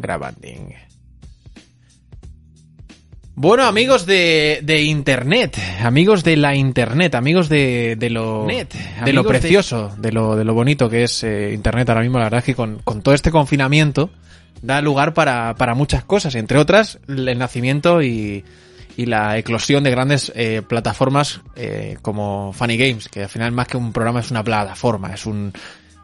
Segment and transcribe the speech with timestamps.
[0.00, 0.74] grabanding.
[3.40, 8.74] Bueno, amigos de, de Internet, amigos de la Internet, amigos de, de lo, Net,
[9.04, 10.10] de lo de- precioso, de...
[10.10, 12.80] lo, de lo bonito que es eh, Internet ahora mismo, la verdad es que con,
[12.82, 14.10] con todo este confinamiento
[14.60, 18.44] da lugar para, para muchas cosas, entre otras el nacimiento y,
[18.96, 23.68] y la eclosión de grandes eh, plataformas eh, como Funny Games, que al final más
[23.68, 25.52] que un programa es una plataforma, es un,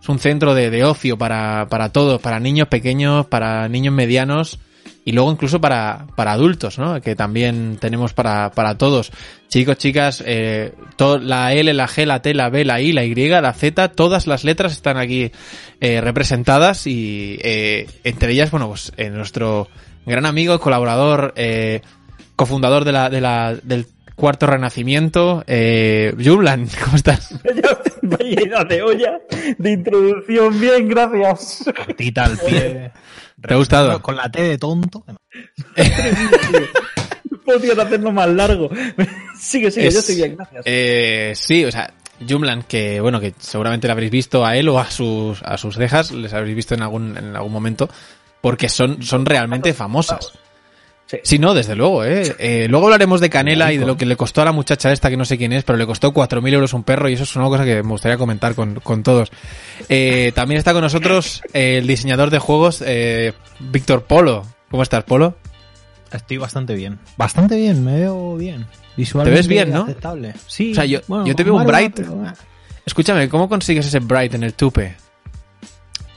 [0.04, 4.58] es un centro de, de ocio para, para todos, para niños pequeños, para niños medianos
[5.02, 7.00] y luego incluso para, para adultos, ¿no?
[7.00, 9.12] Que también tenemos para, para todos.
[9.48, 10.74] Chicos, chicas, eh,
[11.22, 14.26] la L, la G, la T, la B, la I, la Y, la Z, todas
[14.26, 15.32] las letras están aquí
[15.80, 19.68] eh, representadas y eh, entre ellas, bueno, pues eh, nuestro
[20.04, 21.32] gran amigo, colaborador,
[22.36, 27.34] cofundador de la, de la, del cuarto renacimiento, eh, Jumlan, ¿cómo estás?
[28.02, 29.18] Vaya de olla
[29.58, 31.64] de introducción, bien, gracias.
[31.76, 32.92] Cortita al pie.
[33.46, 34.00] ¿Te ha gustado?
[34.00, 35.04] Con la T de tonto.
[37.44, 38.70] Podrían hacerlo más largo.
[39.38, 40.62] Sigue, sigue, Es- yo estoy bien, gracias.
[40.64, 41.92] Eh, sí, o sea,
[42.26, 45.74] Jumlan, que bueno, que seguramente le habréis visto a él o a sus, a sus
[45.74, 47.90] cejas, les habréis visto en algún, en algún momento,
[48.40, 50.32] porque son, son realmente famosas.
[51.22, 51.34] Sí.
[51.36, 52.34] Sí, no, desde luego, ¿eh?
[52.38, 55.10] Eh, Luego hablaremos de Canela y de lo que le costó a la muchacha esta,
[55.10, 57.36] que no sé quién es, pero le costó 4.000 euros un perro y eso es
[57.36, 59.30] una cosa que me gustaría comentar con, con todos.
[59.88, 64.44] Eh, también está con nosotros el diseñador de juegos, eh, Víctor Polo.
[64.70, 65.36] ¿Cómo estás, Polo?
[66.12, 66.98] Estoy bastante bien.
[67.16, 68.66] Bastante bien, me veo bien.
[68.96, 69.82] Visualmente Te ves bien, ¿no?
[69.82, 70.34] aceptable.
[70.46, 70.72] Sí.
[70.72, 71.92] O sea, yo- bueno, yo te veo un bright.
[71.96, 72.22] pero,
[72.86, 74.94] Escúchame, ¿cómo consigues ese bright en el tupe?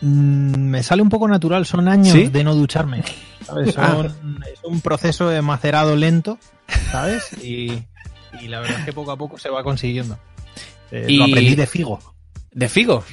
[0.02, 2.28] mm, me sale un poco natural, son años ¿Sí?
[2.28, 3.04] de no ducharme.
[3.48, 3.76] ¿Sabes?
[3.78, 4.06] Ah.
[4.52, 6.38] Es un proceso de macerado lento,
[6.92, 7.32] ¿sabes?
[7.44, 7.84] Y,
[8.42, 10.18] y la verdad es que poco a poco se va consiguiendo.
[10.92, 12.00] Eh, Y- Lo aprendí de Figo.
[12.52, 13.04] ¿De Figo?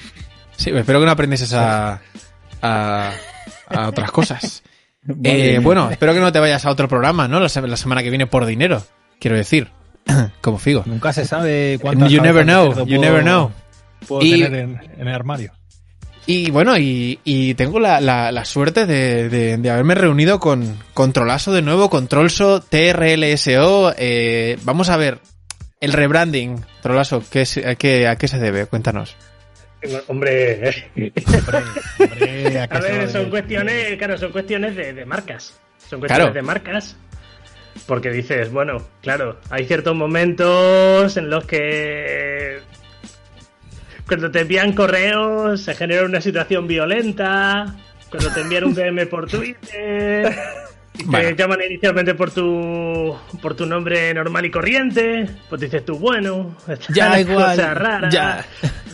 [0.56, 2.00] Sí, espero que no aprendes a,
[2.62, 3.12] a,
[3.68, 4.62] a otras cosas.
[5.22, 7.38] Eh, bueno, espero que no te vayas a otro programa, ¿no?
[7.38, 8.82] La, se- la semana que viene por dinero,
[9.20, 9.70] quiero decir.
[10.40, 10.82] Como Figo.
[10.86, 12.06] Nunca se sabe cuánto.
[12.06, 13.50] You never know, you never know.
[14.08, 15.52] Puedo Y- tener en, en el armario.
[16.26, 20.78] Y bueno, y, y tengo la, la- la suerte de, de- de haberme reunido con
[20.94, 23.94] Controlaso de nuevo, Controlso, TRLSO.
[23.98, 25.18] Eh, vamos a ver,
[25.80, 28.64] el rebranding, Controlaso, ¿qué es- a, qué, ¿a qué se debe?
[28.66, 29.16] Cuéntanos.
[30.08, 31.62] Hombre, eh, Hombre,
[31.98, 35.52] hombre, ¿a ver, son cuestiones, claro, son cuestiones de, de marcas.
[35.90, 36.32] Son cuestiones Claro.
[36.32, 36.96] de marcas.
[37.86, 42.60] Porque dices, bueno, claro, hay ciertos momentos en los que
[44.06, 47.74] cuando te envían correos se genera una situación violenta.
[48.10, 50.32] Cuando te envían un DM por Twitter.
[50.96, 51.30] Y te Bueno.
[51.30, 56.56] llaman inicialmente por tu por tu nombre normal y corriente, pues dices tú, bueno,
[56.90, 58.14] Ya, igual, raras.
[58.14, 58.44] ya.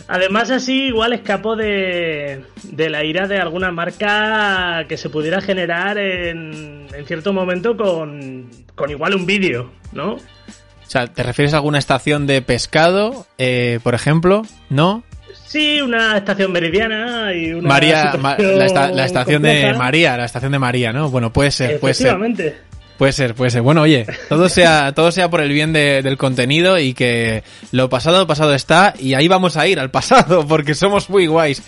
[0.07, 5.99] Además, así igual escapó de, de la ira de alguna marca que se pudiera generar
[5.99, 10.17] en, en cierto momento con, con igual un vídeo, ¿no?
[10.91, 14.41] O sea, ¿te refieres a alguna estación de pescado, eh, por ejemplo?
[14.69, 15.03] ¿No?
[15.45, 17.69] Sí, una estación meridiana y una.
[17.69, 19.73] María, ma- la, esta- la estación de.
[19.73, 21.09] María, la estación de María, ¿no?
[21.09, 22.17] Bueno, puede ser, puede ser.
[22.97, 23.61] Puede ser, puede ser.
[23.61, 27.41] Bueno, oye, todo sea, todo sea por el bien de- del contenido y que
[27.71, 31.63] lo pasado, pasado está y ahí vamos a ir al pasado porque somos muy guays.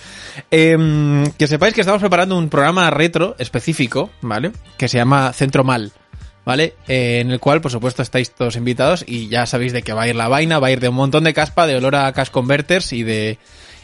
[0.51, 4.51] Em, que sepáis que estamos preparando un programa retro específico, ¿vale?
[4.77, 5.93] Que se llama Centro Mal,
[6.45, 6.75] ¿vale?
[6.87, 10.03] Eh, en el cual, por supuesto, estáis todos invitados y ya sabéis de qué va
[10.03, 12.11] a ir la vaina, va a ir de un montón de caspa, de olor a
[12.13, 13.37] cash converters y de,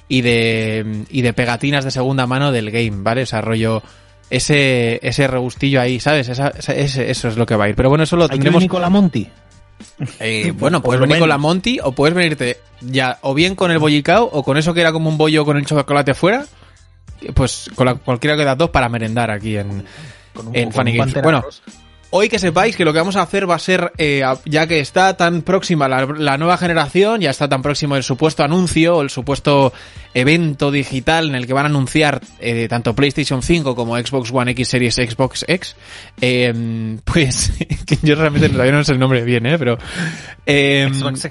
[0.07, 3.23] y de, y de pegatinas de segunda mano del game, ¿vale?
[3.23, 3.81] O sea, rollo,
[4.29, 6.29] ese, ese regustillo ahí, ¿sabes?
[6.29, 7.75] Esa- esa- ese- eso es lo que va a ir.
[7.75, 8.59] Pero bueno, eso lo que tendremos.
[8.59, 9.27] venir con la Monty.
[10.19, 13.79] Eh, bueno, puedes venir con la Monty o puedes venirte ya o bien con el
[13.79, 16.45] bollicao o con eso que era como un bollo con el chocolate fuera.
[17.33, 19.83] Pues con la- cualquiera de las dos para merendar aquí en,
[20.33, 21.21] Con un, en con Funny un Games.
[21.21, 21.61] Bueno, Rosa.
[22.11, 24.79] Hoy que sepáis que lo que vamos a hacer va a ser, eh, ya que
[24.79, 29.01] está tan próxima la, la nueva generación, ya está tan próximo el supuesto anuncio o
[29.03, 29.71] el supuesto
[30.15, 34.51] evento digital en el que van a anunciar eh, tanto PlayStation 5 como Xbox One
[34.53, 35.75] X Series Xbox X,
[36.19, 37.51] eh, pues
[37.85, 39.59] que yo realmente todavía no sé el nombre bien, ¿eh?
[39.59, 39.77] pero
[40.47, 41.21] eh, Xbox,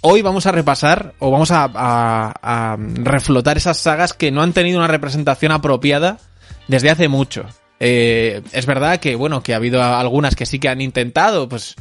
[0.00, 4.52] hoy vamos a repasar o vamos a, a- a reflotar esas sagas que no han
[4.52, 6.18] tenido una representación apropiada
[6.66, 7.44] desde hace mucho.
[7.80, 11.74] Eh, es verdad que, bueno, que ha habido algunas que sí que han intentado, pues,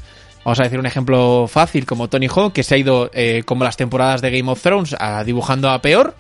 [0.43, 3.63] vamos a decir un ejemplo fácil, como Tony Hawk, que se ha ido, eh, como
[3.63, 6.15] las temporadas de Game of Thrones, a, dibujando a peor,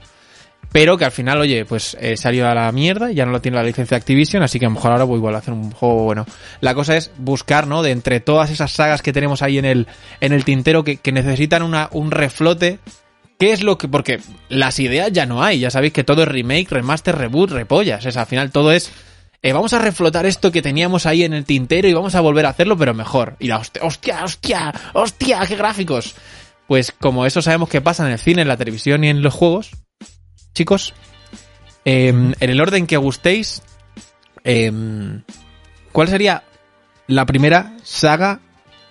[0.71, 3.57] pero que al final, oye, pues eh, salió a la mierda, ya no lo tiene
[3.57, 6.25] la licencia Activision, así que a lo mejor ahora voy a hacer un juego bueno.
[6.59, 7.81] La cosa es buscar, ¿no?
[7.81, 9.87] De entre todas esas sagas que tenemos ahí en el,
[10.19, 12.79] en el tintero que, que necesitan una, un reflote.
[13.39, 13.87] ¿Qué es lo que.?
[13.87, 14.19] Porque
[14.49, 18.05] las ideas ya no hay, ya sabéis que todo es remake, remaster, reboot, repollas.
[18.05, 18.91] Es, al final todo es
[19.45, 22.47] eh, vamos a reflotar esto que teníamos ahí en el tintero y vamos a volver
[22.47, 23.35] a hacerlo, pero mejor.
[23.37, 26.15] Y la hostia, hostia, hostia, hostia, qué gráficos.
[26.65, 29.35] Pues como eso sabemos que pasa en el cine, en la televisión y en los
[29.35, 29.69] juegos,
[30.55, 30.95] chicos,
[31.85, 33.61] em, en el orden que gustéis,
[34.43, 35.21] em,
[35.91, 36.43] ¿cuál sería
[37.05, 38.39] la primera saga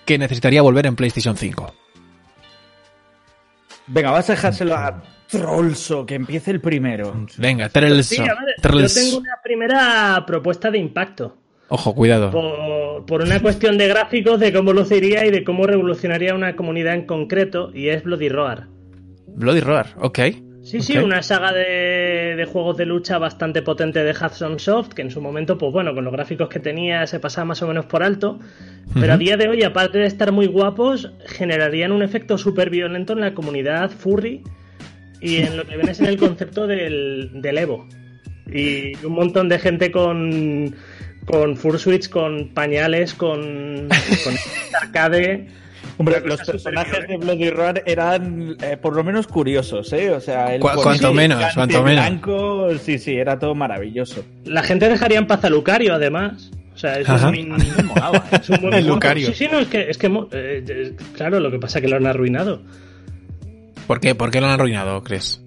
[0.05, 1.75] que necesitaría volver en PlayStation 5?
[3.87, 5.03] Venga, vas a dejárselo a
[5.39, 7.25] Trollso, que empiece el primero.
[7.37, 7.69] Venga.
[7.69, 7.91] Sí, ver,
[8.61, 11.37] yo tengo una primera propuesta de impacto.
[11.67, 12.31] Ojo, cuidado.
[12.31, 16.93] Por, por una cuestión de gráficos, de cómo luciría y de cómo revolucionaría una comunidad
[16.93, 18.67] en concreto, y es Bloody Roar.
[19.27, 20.19] Bloody Roar, ok.
[20.65, 25.03] Sí, sí, una saga de, de juegos de lucha bastante potente de Hudson Soft, que
[25.03, 27.85] en su momento, pues bueno, con los gráficos que tenía se pasaba más o menos
[27.85, 28.39] por alto,
[28.99, 33.13] pero a día de hoy, aparte de estar muy guapos, generarían un efecto súper violento
[33.13, 34.41] en la comunidad furry
[35.21, 37.87] y en lo que viene en el concepto del, del Evo.
[38.51, 40.75] Y un montón de gente con,
[41.25, 43.87] con fursuits, con pañales, con,
[44.23, 44.35] con
[44.81, 45.47] arcade.
[45.97, 50.11] Hombre, los personajes superior, de Bloody Roar eran eh, por lo menos curiosos, ¿eh?
[50.11, 52.05] O sea, el policía cuanto menos, cuanto menos.
[52.05, 54.25] blanco, sí, sí, era todo maravilloso.
[54.43, 56.51] La gente dejaría en paz a Lucario, además.
[56.75, 57.29] O sea, es Ajá.
[57.29, 58.39] un, me molaba, ¿eh?
[58.41, 58.87] es un buen El.
[58.87, 59.27] Lucario.
[59.27, 61.87] Sí, sí, no, es que, es que eh, eh, claro, lo que pasa es que
[61.87, 62.61] lo han arruinado.
[63.87, 64.15] ¿Por qué?
[64.15, 65.41] ¿Por qué lo han arruinado, crees?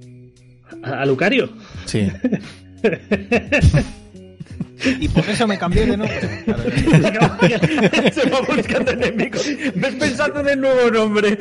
[0.83, 1.51] A, Lucario.
[1.87, 2.09] Sí.
[5.01, 6.21] Y por eso me cambié de nombre.
[8.13, 9.45] Se va buscando enemigos.
[9.75, 11.37] Ves pensando en el nuevo nombre.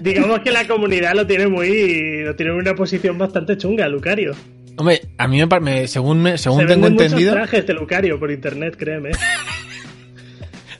[0.00, 2.22] Digamos que la comunidad lo tiene muy.
[2.22, 4.32] lo tiene en una posición bastante chunga, Lucario.
[4.76, 7.74] Hombre, a mí me, me- según me, según Se tengo venden muchos entendido, trajes de
[7.74, 9.10] Lucario por internet, créeme.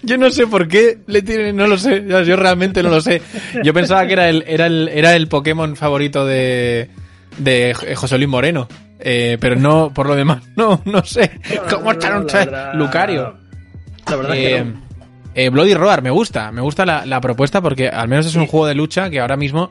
[0.08, 3.22] Yo no sé por qué le tienen, no lo sé, yo, realmente no lo sé.
[3.62, 6.88] Yo pensaba que era el, era el, era el Pokémon favorito de,
[7.38, 8.66] de José Luis Moreno.
[9.00, 11.30] Eh, pero no, por lo demás, no, no sé.
[11.70, 13.36] ¿Cómo está un La tra- verdad- Lucario?
[14.08, 14.82] La verdad es Eh, que no.
[15.34, 18.46] eh, Bloody Roar, me gusta, me gusta la, la propuesta porque al menos es un
[18.48, 19.70] juego de lucha que ahora mismo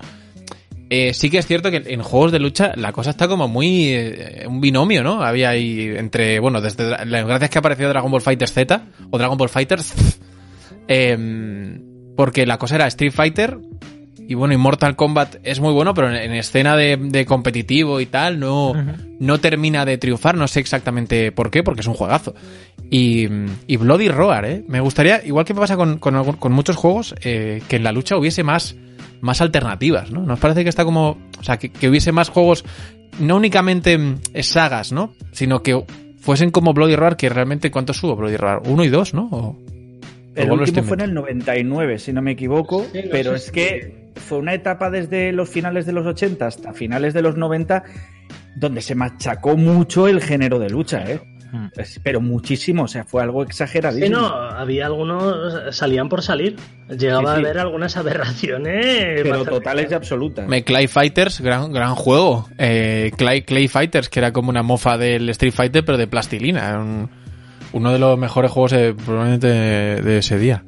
[0.89, 3.89] eh, sí que es cierto que en juegos de lucha la cosa está como muy
[3.89, 5.21] eh, un binomio, ¿no?
[5.21, 8.81] Había ahí entre, bueno, desde las gracias que apareció Dragon Ball Fighter Z
[9.11, 9.93] o Dragon Ball Fighters,
[10.87, 11.81] em,
[12.15, 13.57] porque la cosa era Street Fighter
[14.29, 17.99] y bueno, y Mortal Kombat es muy bueno, pero en, en escena de, de competitivo
[17.99, 18.73] y tal no,
[19.19, 22.35] no termina de triunfar, no sé exactamente por qué, porque es un juegazo.
[22.89, 23.27] Y,
[23.67, 24.63] y Bloody Roar, ¿eh?
[24.67, 28.43] Me gustaría, igual que pasa con, con muchos juegos, eh, que en la lucha hubiese
[28.43, 28.75] más,
[29.21, 30.21] más alternativas, ¿no?
[30.21, 32.63] Nos parece que está como, o sea, que, que hubiese más juegos,
[33.19, 35.13] no únicamente mm, sagas, ¿no?
[35.31, 35.83] Sino que
[36.19, 38.61] fuesen como Bloody Roar, que realmente, ¿cuántos subo Bloody Roar?
[38.65, 39.27] ¿Uno y dos, no?
[39.31, 39.57] O-
[40.35, 44.11] El último fue en el 99, si no me equivoco, Sí, no pero es que
[44.15, 47.83] fue una etapa desde los finales de los 80 hasta finales de los 90
[48.55, 51.21] donde se machacó mucho el género de lucha, ¿eh?
[51.51, 51.67] Mm.
[52.03, 54.17] Pero muchísimo, o sea, fue algo Sí, exageradísimo.
[54.19, 55.75] no, había algunos.
[55.75, 56.55] salían por salir.
[56.89, 57.45] Llegaba Sí, sí.
[57.45, 59.21] a haber algunas aberraciones.
[59.23, 60.47] pero totales y absolutas.
[60.47, 62.47] Me Clay Fighters, gran, gran juego.
[62.57, 66.67] Eh, Clay, Clay Fighters, que era como una mofa del Street Fighter, pero de plastilina.
[66.67, 67.09] Era un-
[67.73, 70.63] uno de los mejores juegos eh, probablemente de, de ese día.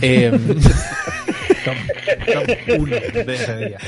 [0.00, 0.30] Eh,
[2.78, 3.78] uno de ese día.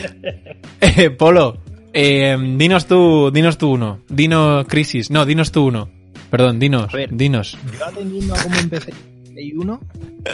[0.80, 1.58] eh, Polo,
[1.92, 4.00] eh, dinos tú, dinos tú uno.
[4.08, 5.10] Dinos Crisis.
[5.10, 5.88] No, dinos tú uno.
[6.32, 7.14] Perdón, dinos, ver.
[7.14, 7.56] dinos.
[7.78, 8.92] Yo atendiendo a cómo empecé
[9.30, 9.80] Play 1,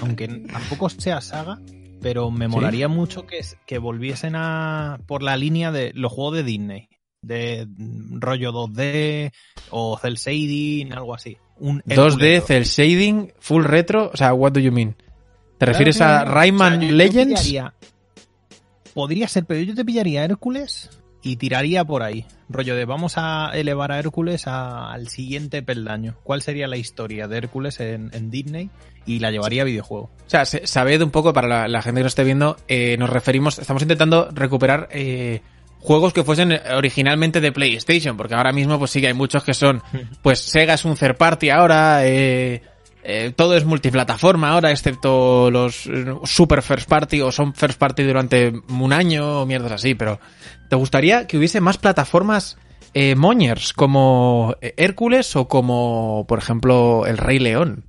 [0.00, 1.60] aunque tampoco sea saga,
[2.00, 6.42] pero me molaría mucho que, que volviesen a por la línea de los juegos de
[6.44, 6.88] Disney.
[7.20, 7.66] De
[8.12, 9.32] rollo 2D
[9.70, 11.36] o cel shading, algo así.
[11.58, 12.44] Un 2D, Hércules.
[12.46, 14.10] cel shading, full retro.
[14.14, 14.94] O sea, what do you mean?
[15.58, 16.24] ¿Te refieres a.
[16.24, 17.40] Rayman O sea, Legends?
[17.42, 17.74] pillaría-
[18.94, 20.90] podría ser, pero yo te pillaría Hércules
[21.22, 22.24] y tiraría por ahí.
[22.48, 26.16] Rollo de vamos a elevar a Hércules a- al siguiente peldaño.
[26.22, 28.70] ¿Cuál sería la historia de Hércules en, en Disney?
[29.06, 30.04] Y la llevaría a videojuego.
[30.26, 32.96] O sea, se- sabed un poco, para la, la gente que lo esté viendo, eh,
[32.98, 35.40] nos referimos, estamos intentando recuperar eh,
[35.80, 39.54] juegos que fuesen originalmente de PlayStation, porque ahora mismo pues sí que hay muchos que
[39.54, 39.82] son,
[40.22, 42.62] pues Sega es un third party ahora, eh,
[43.08, 48.02] eh, todo es multiplataforma ahora, excepto los eh, super first party o son first party
[48.04, 50.20] durante un año o mierdas así, pero
[50.68, 52.58] ¿te gustaría que hubiese más plataformas
[52.94, 57.84] eh, moñers como eh, Hércules o como, por ejemplo, El Rey León?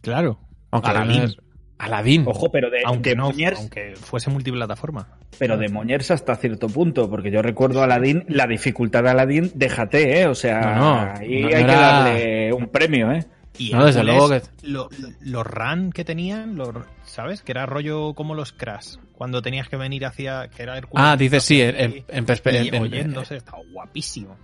[0.00, 0.38] Claro.
[0.70, 1.22] Aunque Aladdin.
[1.24, 1.36] es-
[1.78, 2.24] Aladdin.
[2.28, 5.08] Ojo, pero de, Aunque de no, Moñers, aunque fuese multiplataforma.
[5.36, 9.50] pero de Moñers hasta cierto punto, porque yo recuerdo a Aladdin, la dificultad de Aladdin,
[9.56, 10.26] déjate, ¿eh?
[10.28, 13.26] O sea, No, no, ahí no hay que darle un premio, ¿eh?
[13.58, 16.70] Y No, desde luego que- lo- lo- los run que tenían, los,
[17.04, 17.42] ¿sabes?
[17.42, 18.96] Que era rollo como los Crash.
[19.12, 20.48] Cuando tenías que venir hacia.
[20.48, 20.80] Que era.
[20.94, 24.36] Ah, dices sí, en, en- en perspe- Y en- en- oyéndose, estaba guapísimo.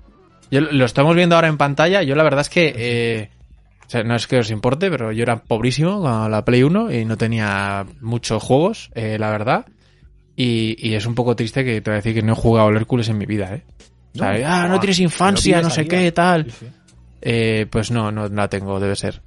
[0.51, 2.03] Yo lo lo estamos viendo ahora en pantalla.
[2.03, 3.31] Yo la verdad es que eh,
[3.87, 6.93] O sea, no es que os importe, pero yo era pobrísimo con la Play 1
[6.93, 9.65] y no tenía muchos juegos, eh, la verdad.
[10.37, 12.69] Y, y es un poco triste que te voy a decir que no he jugado
[12.69, 13.65] al Hércules en mi vida, ¿eh?
[14.15, 16.45] O sea, ah, no tienes infancia, no sé qué, tal.
[16.45, 16.67] Sí, sí.
[17.23, 19.21] Eh, pues no, no la tengo, debe ser.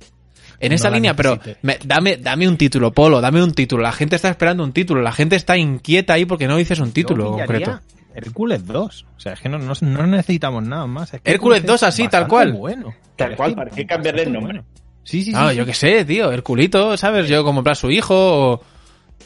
[0.59, 3.81] En No esa la línea, pero me- dame, dame un título, Polo, dame un título.
[3.81, 6.91] La gente está esperando un título, la gente está inquieta ahí porque no dices un
[6.91, 7.79] título concreto.
[8.13, 9.05] Hércules 2.
[9.15, 11.13] O sea, es que no, no- no necesitamos nada más.
[11.13, 12.53] Es que Hércules 2 es así, tal cual.
[12.53, 12.93] Bueno.
[13.15, 14.53] Tal cual, ¿para qué cambiarle el nombre?
[14.53, 14.67] bueno.
[15.03, 15.55] Sí, sí, sí.
[15.55, 17.27] yo qué sé, tío, Herculito, ¿sabes?
[17.27, 18.61] Yo como plan su hijo o...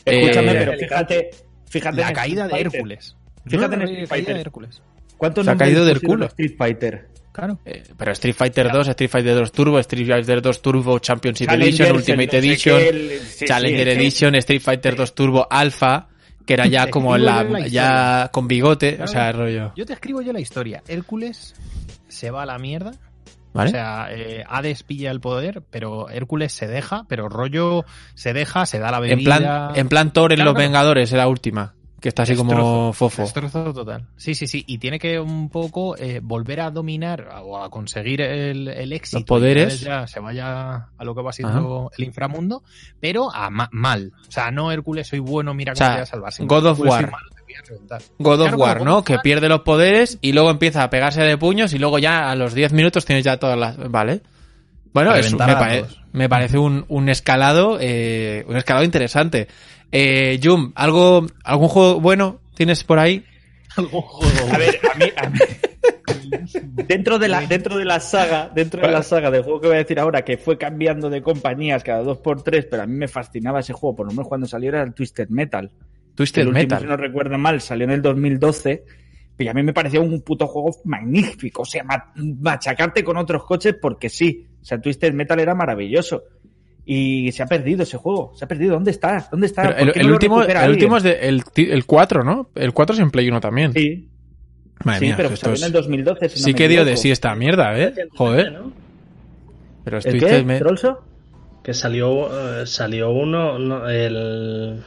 [0.05, 1.29] Escúchame, Eh, pero fíjate,
[1.69, 2.60] fíjate La caída de.
[2.62, 3.15] Hércules.
[3.45, 4.36] Fíjate en No, Street la caída Fighter.
[4.36, 4.81] de Hércules.
[5.17, 6.25] ¿Cuántos Se ha caído culo.
[6.25, 7.07] a Street Fighter.
[7.36, 7.60] Claro.
[7.65, 11.96] eh, pero Street Fighter 2, Street Fighter 2 Turbo, Street Fighter 2 Turbo Championship Edition,
[11.98, 16.08] Ultimate Edition, el- sí, Challenger es Edition, Street Fighter 2 Turbo Alpha,
[16.46, 19.12] que era ya como la, la ya con bigote, o Claro.
[19.12, 19.74] sea, rollo.
[19.75, 20.82] Yo te escribo yo la historia.
[20.88, 21.56] Hércules
[22.08, 22.92] se va a la mierda.
[23.54, 23.70] ¿Vale?
[23.70, 28.65] O sea, eh, Hades pilla el poder, pero Hércules se deja, pero rollo se deja,
[28.65, 29.15] se da la bebida.
[29.18, 30.68] en plan, en plan Thor en Claro, Los claro.
[30.68, 31.74] Vengadores, era última,
[32.06, 33.24] que está así como fofo.
[33.24, 34.06] Destrozo total.
[34.16, 34.64] Sí, sí, sí.
[34.68, 39.18] Y tiene que un poco eh, volver a dominar o a conseguir el, el éxito.
[39.18, 39.80] Los poderes.
[39.82, 42.62] ya se vaya a lo que va siendo el inframundo,
[43.00, 44.12] pero a ma- mal.
[44.28, 46.34] O sea, no Hércules, soy bueno, mira O cómo sea, te voy a salvar.
[46.48, 47.10] God of War.
[47.12, 47.28] malo.
[48.20, 49.04] God of Claro, War, ¿no?
[49.04, 52.36] Que pierde los poderes y luego empieza a pegarse de puños y luego ya a
[52.36, 53.78] los 10 minutos tienes ya todas las...
[53.90, 54.22] Vale.
[54.94, 59.48] Bueno, es- me, pare- me parece un, un escalado eh, un escalado interesante.
[59.98, 63.24] Eh, Jum, ¿algo, ¿algún juego bueno tienes por ahí?
[63.78, 65.40] A ver, a mí, a mí-
[66.88, 69.75] dentro de la dentro de la saga, dentro de la saga del juego que voy
[69.75, 72.94] a decir ahora, que fue cambiando de compañías cada dos por tres, pero a mí
[72.96, 75.72] me fascinaba ese juego, por lo menos cuando salió era el Twisted Metal.
[76.14, 76.80] Twisted el último, Metal.
[76.82, 78.84] si no recuerdo mal, salió en el 2012.
[79.38, 81.64] Y a mí me parecía un puto juego magnífico.
[81.64, 84.48] O sea, ma- machacarte con otros coches porque sí.
[84.62, 86.24] O sea, Twisted Metal era maravilloso.
[86.86, 88.34] Y se ha perdido ese juego.
[88.36, 88.74] Se ha perdido.
[88.75, 89.27] ¿Dónde está?
[89.32, 89.63] ¿Dónde está?
[89.75, 92.50] Pero ¿Por el, último, el último es de, el, el 4, ¿no?
[92.54, 93.74] El 4 es en Play 1 también.
[93.74, 94.08] Sí,
[94.84, 96.30] Madre sí mía, pero esto salió es- en el 2012.
[96.30, 97.94] si no sí que dio de sí esta mierda, ¿eh?
[98.15, 98.51] Joder.
[98.54, 98.72] ¿no?
[99.84, 100.44] Pero es ¿El qué?
[100.44, 101.04] Me- ¿Trolso?
[101.63, 104.84] Que salió, eh, salió uno, no, el...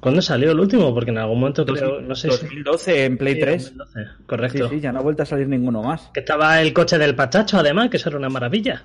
[0.00, 0.92] ¿Cuándo salió el último?
[0.94, 2.38] Porque en algún momento creo, no sé si...
[2.46, 3.64] 2012 en Play Sí, 3.
[3.76, 4.68] 2012, Sí, Correcto.
[4.70, 6.10] sí, ya no ha vuelto a salir ninguno más.
[6.14, 8.82] Que estaba el coche del Pachacho, además, que eso era una maravilla.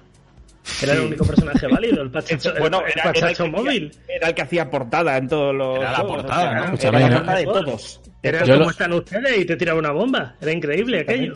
[0.81, 3.89] Era el único personaje válido, el Pachacho, bueno, el, era, era el Pachacho móvil.
[3.91, 5.77] hacía, era el que hacía portada en todos los.
[5.79, 6.51] Era la juegos, portada, ¿no?
[6.51, 8.01] era Escúchame, la portada de todos.
[8.23, 10.35] Era como lo- están ustedes y te tiraba una bomba.
[10.41, 11.33] Era increíble aquello.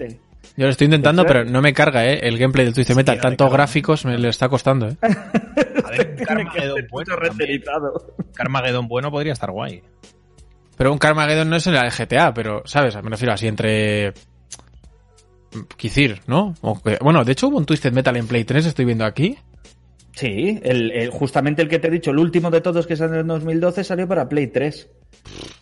[0.58, 2.20] Yo lo estoy intentando, pero no me carga, ¿eh?
[2.24, 3.16] El gameplay del Twisted Metal.
[3.16, 4.96] no, Tantos gráficos me le está costando, ¿eh?
[5.02, 7.16] A ver, un Carmageddon bueno.
[8.36, 9.82] Carmageddon bueno podría estar guay.
[10.78, 12.96] Pero un Carmageddon no es en el GTA, pero, ¿sabes?
[13.04, 14.14] Me refiero así entre...
[15.78, 16.54] Quizir, ¿no?
[16.62, 19.38] O Bueno, de hecho hubo un Twisted Metal en Play 3, estoy viendo aquí.
[20.14, 23.20] Sí, el, el- justamente el que te he dicho, el último de todos que salió
[23.22, 24.90] en 2012 salió para Play 3.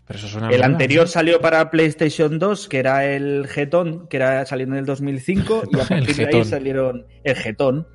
[0.07, 0.49] Pero eso suena...
[0.49, 4.85] El anterior salió para PlayStation 2, que era el Getón, que era salió en el
[4.85, 7.87] 2005, y a El partir de ahí salieron el Getón.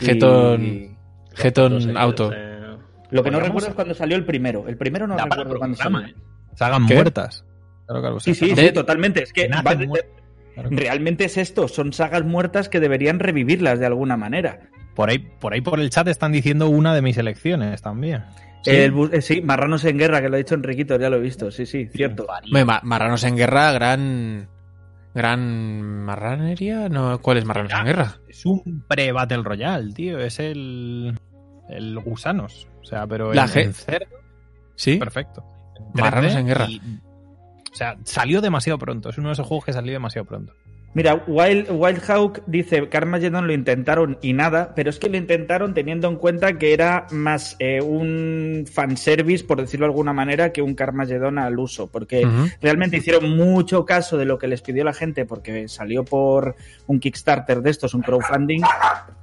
[0.00, 0.90] y-
[1.34, 2.30] Getón- dos Auto.
[2.34, 2.76] eh,
[3.10, 4.66] Lo que no recuerdo es cuando salió el primero.
[4.68, 6.00] El primero no recuerdo cuando salió.
[6.00, 6.14] ¿eh?
[6.54, 6.94] Sagan ¿Qué?
[6.94, 7.44] muertas.
[7.86, 8.20] Claro, claro.
[8.20, 9.22] Sí, sí, sí, totalmente.
[9.22, 9.48] Es que
[10.56, 10.70] Claro.
[10.72, 11.68] realmente es esto.
[11.68, 14.70] Son sagas muertas que deberían revivirlas de alguna manera.
[14.96, 18.24] Por ahí, por ahí por el chat están diciendo una de mis elecciones también.
[18.64, 21.20] El bu- eh, sí, Marranos en Guerra, que lo ha dicho Enriquito, ya lo he
[21.20, 21.52] visto.
[21.52, 22.26] Sí, sí, cierto.
[22.82, 24.48] Marranos en Guerra, gran...
[25.14, 28.16] Gran marranería, no, ¿cuál es Marranos en Guerra?
[28.28, 30.18] Es un pre-Battle Royale, tío.
[30.18, 31.18] Es el.
[31.70, 32.68] El gusanos.
[32.82, 34.06] O sea, pero La en- G- en cerdo,
[34.74, 34.98] ¿Sí?
[34.98, 35.42] perfecto.
[35.94, 36.66] Marranos 3D en guerra.
[36.68, 36.82] y-
[37.76, 39.10] o sea, salió demasiado pronto.
[39.10, 40.54] Es uno de esos juegos que salió demasiado pronto.
[40.94, 45.18] Mira, Wild, Wild Hawk dice que Armageddon lo intentaron y nada, pero es que lo
[45.18, 50.54] intentaron teniendo en cuenta que era más eh, un fanservice, por decirlo de alguna manera,
[50.54, 52.26] que un Carmageddon al uso, porque
[52.62, 56.56] realmente hicieron mucho caso de lo que les pidió la gente, porque salió por
[56.86, 58.62] un Kickstarter de estos, un crowdfunding,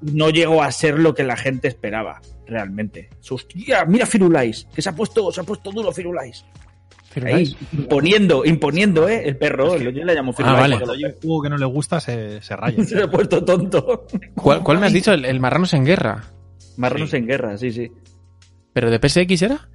[0.02, 3.10] no llegó a ser lo que la gente esperaba, realmente.
[3.28, 6.46] Hostia, mira Firulais, que se ha puesto, se ha puesto duro Firulais.
[7.24, 9.24] Ahí, imponiendo, imponiendo, ¿eh?
[9.26, 10.58] El perro, yo le llamo Firulais.
[10.58, 10.76] Ah, vale.
[10.78, 12.84] Cuando hay un juego que no le gusta, se, se raya.
[12.86, 14.06] Se ha puesto tonto.
[14.36, 15.12] ¿Cuál, cuál me has dicho?
[15.14, 16.24] El, el Marranos en Guerra.
[16.78, 17.18] Marranos Sí.
[17.18, 17.92] en guerra, sí, sí.
[18.74, 19.68] ¿Pero de PSX era?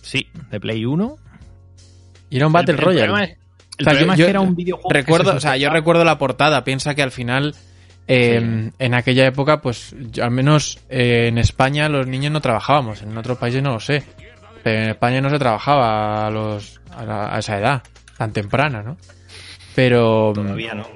[0.00, 1.16] Sí, de Play 1.
[2.30, 3.06] Y era un Battle El- el Royale.
[3.06, 4.88] problema es- El O sea, problema yo- es que era un videojuego.
[4.90, 6.64] Recuerdo, se o sea, yo recuerdo la portada.
[6.64, 7.54] Piensa que al final,
[8.08, 13.02] eh, en aquella época, pues yo- al menos eh, en España los niños no trabajábamos.
[13.02, 14.02] En otros países no lo sé.
[14.66, 17.82] Pero en España no se trabajaba a, los, a, la- a esa edad
[18.18, 18.96] tan temprana, ¿no?
[19.76, 20.86] Pero Todavía no.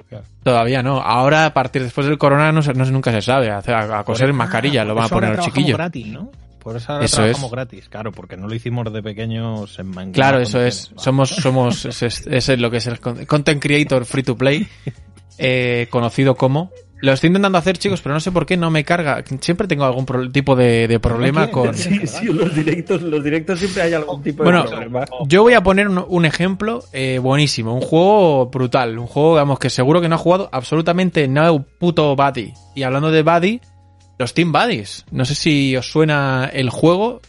[0.42, 1.00] todavía no.
[1.00, 3.48] Ahora, a partir después del corona, no, se- no nunca se sabe.
[3.48, 5.76] A, a- a coser mascarillas lo van a poner los chiquillos.
[5.76, 6.32] gratis, ¿no?
[6.60, 7.52] Por eso ahora Eso trabajamos es.
[7.52, 10.90] gratis, claro, porque no lo hicimos de pequeños en man- Claro, eso es.
[10.92, 11.00] Va.
[11.02, 14.66] Somos, somos, ese es, es lo que es el con- content creator free to play,
[15.38, 16.72] eh, conocido como.
[17.02, 19.24] Lo estoy intentando hacer, chicos, pero no sé por qué no me carga.
[19.40, 21.68] Siempre tengo algún pro- tipo de, de problema con.
[21.68, 25.04] no Sí, sí, los directos, los directos siempre hay algún tipo Bueno, de problema.
[25.26, 27.74] yo voy a poner un, un ejemplo eh, buenísimo.
[27.74, 28.98] Un juego brutal.
[28.98, 32.52] Un juego, digamos, que seguro que no ha jugado absolutamente nada puto Buddy.
[32.74, 33.60] Y hablando de Buddy,
[34.18, 35.06] los Team Buddies.
[35.10, 37.22] No sé si os suena el juego.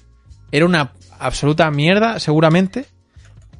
[0.52, 2.88] Era una absoluta mierda, seguramente.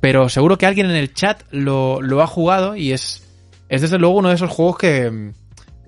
[0.02, 3.24] Pero seguro que alguien en el chat lo, lo ha jugado y es,
[3.70, 5.32] es desde luego uno de esos juegos que,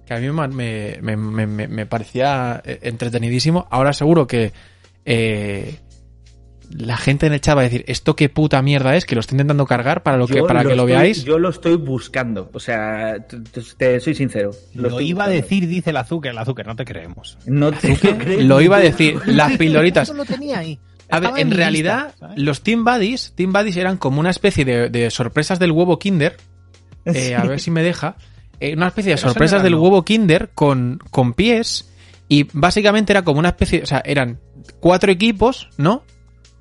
[0.05, 3.67] que a mí me, me, me- me- me parecía eh, entretenidísimo.
[3.71, 4.51] Ahora seguro que
[5.05, 5.75] eh,
[6.69, 9.05] la gente en el chat va a decir, ¿esto qué puta mierda es?
[9.05, 11.23] Que lo estoy intentando cargar para, lo que, Yo para que lo estoy- veáis.
[11.23, 12.49] Yo lo estoy buscando.
[12.53, 13.17] O sea,
[13.77, 14.51] te, soy sincero.
[14.73, 17.37] Lo, iba a decir, dice el azúcar, el azúcar, no te creemos.
[17.45, 17.89] No te
[18.37, 18.41] lo.
[18.55, 20.09] Lo iba a decir, las pildoritas.
[20.09, 20.79] Eso lo tenía ahí.
[21.09, 25.11] A ver, en realidad, los Team Buddies, Team Buddies eran como una especie de, de
[25.11, 26.37] sorpresas del huevo Kinder.
[27.05, 28.15] Eh, A ver si me deja.
[28.63, 31.91] Eh, una especie de sorpresas del huevo Kinder con, con pies.
[32.29, 33.83] Y básicamente era como una especie.
[33.83, 34.39] O sea, eran
[34.79, 36.03] cuatro equipos, ¿no?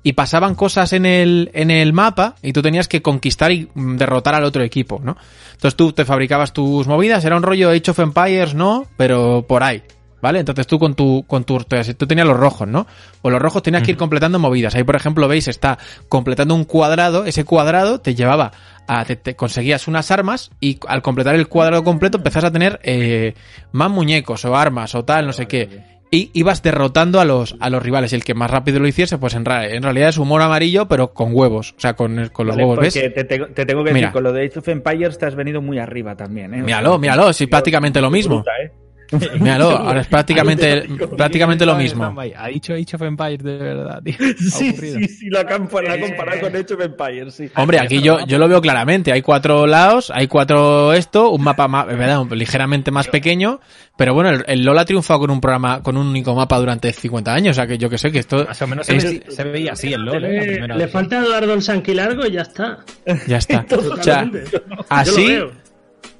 [0.03, 3.95] Y pasaban cosas en el, en el mapa y tú tenías que conquistar y mm,
[3.95, 5.15] derrotar al otro equipo, ¿no?
[5.53, 8.85] Entonces tú te fabricabas tus movidas, era un rollo Age of Empires, ¿no?
[8.97, 9.81] Pero por ahí.
[10.23, 10.39] ¿Vale?
[10.39, 12.87] Entonces tú con tu, con tu, tú tenías los rojos, ¿no?
[13.21, 14.73] Pues los rojos tenías que ir completando movidas.
[14.73, 15.77] Ahí, por ejemplo, veis, está
[16.07, 17.25] completando un cuadrado.
[17.25, 18.53] Ese cuadrado te llevaba
[18.87, 22.79] a, te, te conseguías unas armas y al completar el cuadrado completo empezás a tener
[22.83, 23.33] eh,
[23.73, 25.91] más muñecos o armas o tal, no sé qué.
[26.09, 28.13] Y ibas derrotando a los, a los rivales.
[28.13, 31.11] Y el que más rápido lo hiciese, pues en, en realidad es humor amarillo, pero
[31.13, 31.73] con huevos.
[31.77, 32.93] O sea, con, con los Vale, huevos, ¿ves?
[32.93, 34.07] Te, tengo- te tengo que Mira.
[34.07, 36.61] decir, con lo de Age of Empires te has venido muy arriba también, ¿eh?
[36.63, 38.35] Míralo, míralo, si prácticamente lo mismo.
[38.35, 38.71] Bruta, ¿eh?
[39.39, 40.83] Míralo, ahora es prácticamente,
[41.15, 42.13] prácticamente lo mismo.
[42.37, 44.15] Ha dicho Age of Empires de verdad, tío.
[44.37, 45.99] Sí, sí, sí, ha comparado
[46.41, 47.49] con Age of Empires, sí.
[47.55, 49.11] Hombre, aquí yo, yo lo veo claramente.
[49.11, 53.59] Hay cuatro lados, hay cuatro esto, un mapa más, verdad, un- ligeramente más pequeño.
[53.95, 56.91] Pero bueno, el, el LOL ha triunfado con un programa, con un único mapa durante
[56.91, 57.51] 50 años.
[57.51, 59.73] O sea que yo que sé que esto Más o menos se, ve- se veía
[59.73, 60.59] así el LOL, ¿eh?
[60.59, 60.91] La Eh, le vez.
[60.91, 62.79] falta Eduardo el Sanquilargo y ya está.
[63.27, 63.65] ya está.
[63.73, 64.49] O sea, Totalmente.
[64.51, 65.51] Yo lo así, veo.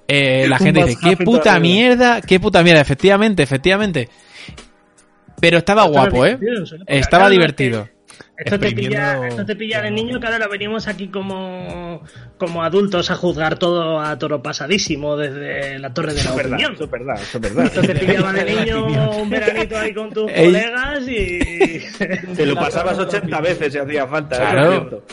[0.08, 1.60] Eh, la gente dice, qué puta todavía".
[1.60, 2.82] mierda, qué puta mierda.
[2.82, 4.10] Efectivamente, efectivamente.
[5.40, 6.40] Pero estaba guapo, ¿eh?
[6.88, 7.90] Estaba divertido.
[8.38, 12.02] Esto te, pilla, esto te pilla de niño que ahora venimos aquí como,
[12.38, 16.74] como adultos a juzgar todo a toro pasadísimo desde la torre de la verdad, opinión.
[16.74, 17.66] eso es verdad, eso es verdad.
[17.66, 20.46] Esto te pillaba de niño un veranito ahí con tus Ey.
[20.46, 22.30] colegas y...
[22.36, 24.38] Te lo pasabas 80 veces si hacía falta.
[24.38, 25.04] Claro.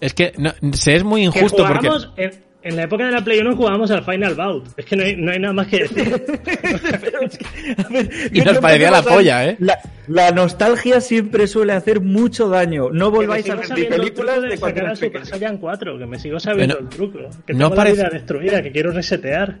[0.00, 1.88] Es que no, se es muy que injusto porque...
[2.16, 4.68] en, en la época de la Play 1 jugábamos al Final Bout.
[4.76, 6.24] Es que no hay, no hay nada más que decir.
[7.00, 7.46] Pero es que,
[7.82, 9.56] a ver, Y nos no parecía la polla, ¿eh?
[9.60, 12.90] La, la nostalgia siempre suele hacer mucho daño.
[12.90, 15.24] No volváis a ver películas de sacar cuando a eras Super pequeño.
[15.30, 17.18] Saiyan 4, que me sigo sabiendo el truco.
[17.46, 19.58] Que ¿no tengo la parece- vida destruida, que quiero resetear.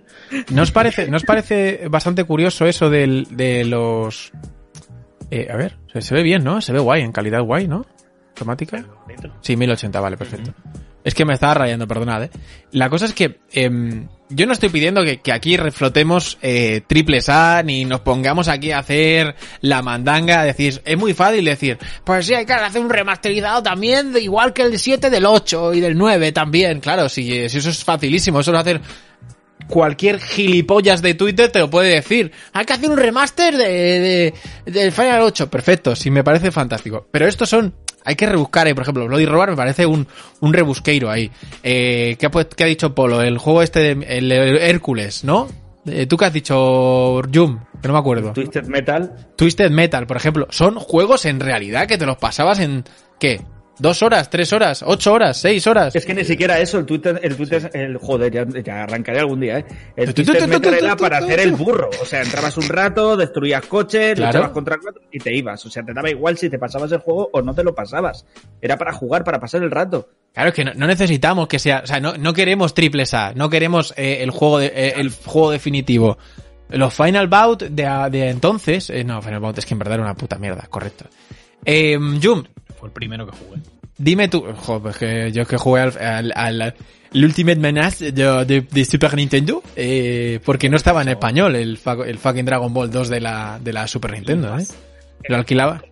[0.52, 4.32] ¿No os parece, ¿no os parece bastante curioso eso del, de los...
[5.30, 6.60] Eh, a ver, se, se ve bien, ¿no?
[6.62, 7.84] Se ve guay, en calidad guay, ¿no?
[8.30, 8.84] Automática.
[9.40, 10.52] Sí, 1080, vale, perfecto.
[11.08, 12.30] Es que me estaba rayando, perdonad, ¿eh?
[12.72, 17.62] La cosa es que em, yo no estoy pidiendo que, aquí reflotemos eh, triples A
[17.62, 20.44] ni nos pongamos aquí a hacer la mandanga.
[20.44, 24.60] Decir, es muy fácil decir, pues sí, hay que hacer un remasterizado también, igual que
[24.60, 26.80] el 7 del 8 y del 9 también.
[26.80, 28.82] Claro, si, si eso es facilísimo, eso lo hacer
[29.68, 32.32] cualquier gilipollas de Twitter te lo puede decir.
[32.52, 35.48] Hay que hacer un remaster de, de, del Final 8.
[35.50, 37.06] Perfecto, sí, me parece fantástico.
[37.10, 37.74] Pero estos son...
[38.04, 38.74] Hay que rebuscar, eh.
[38.74, 40.06] por ejemplo, Bloody Roar me parece un,
[40.40, 41.30] un rebusqueiro ahí.
[41.62, 43.20] Eh, ¿qué, ha, qué ha dicho Polo?
[43.20, 45.46] El juego este, de, el, el Hércules, ¿no?
[45.86, 47.60] Eh, ¿Tú qué has dicho, Jum?
[47.82, 48.32] Que no me acuerdo.
[48.32, 49.14] Twisted Metal.
[49.36, 50.46] Twisted Metal, por ejemplo.
[50.50, 52.84] Son juegos en realidad que te los pasabas en...
[53.20, 53.42] ¿Qué?
[53.78, 54.28] ¿Dos horas?
[54.28, 54.82] ¿Tres horas?
[54.84, 55.36] ¿Ocho horas?
[55.36, 55.94] ¿Seis horas?
[55.94, 59.40] Es que ni siquiera eso, el Twitter, el Twitter, el joder, ya, ya arrancaré algún
[59.40, 59.64] día, ¿eh?
[59.96, 61.88] El tu, Metal tu, era para hacer el burro.
[62.02, 64.32] O sea, entrabas un rato, destruías coches, Claro.
[64.32, 65.64] luchabas contra cuatro y te ibas.
[65.64, 68.26] O sea, te daba igual si te pasabas el juego o no te lo pasabas.
[68.60, 70.08] Era para jugar, para pasar el rato.
[70.34, 73.32] Claro, es que no, no necesitamos que sea, o sea, no, no queremos triples A,
[73.34, 76.18] no queremos eh, el juego de, eh, el juego definitivo.
[76.70, 80.02] Los Final Bout de, de entonces, eh, no, Final Bout es que en verdad era
[80.02, 81.06] una puta mierda, correcto.
[81.64, 82.44] Eh, Jum,
[82.78, 83.60] Fue el primero que jugué.
[83.96, 86.74] dime tú, jo, pues que yo que jugué al, al, al-
[87.12, 91.78] el Ultimate Menace de, de- de Super Nintendo, eh, porque no estaba en español el,
[91.78, 94.66] fucking Dragon Ball 2 de la, de la Super Nintendo, ¿eh?
[95.28, 95.82] Lo alquilaba.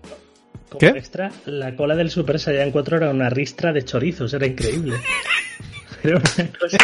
[0.68, 0.88] Como ¿Qué?
[0.88, 4.96] extra, la cola del Super Saiyan 4 era una ristra de chorizos, era increíble.
[6.02, 6.78] Era una cosa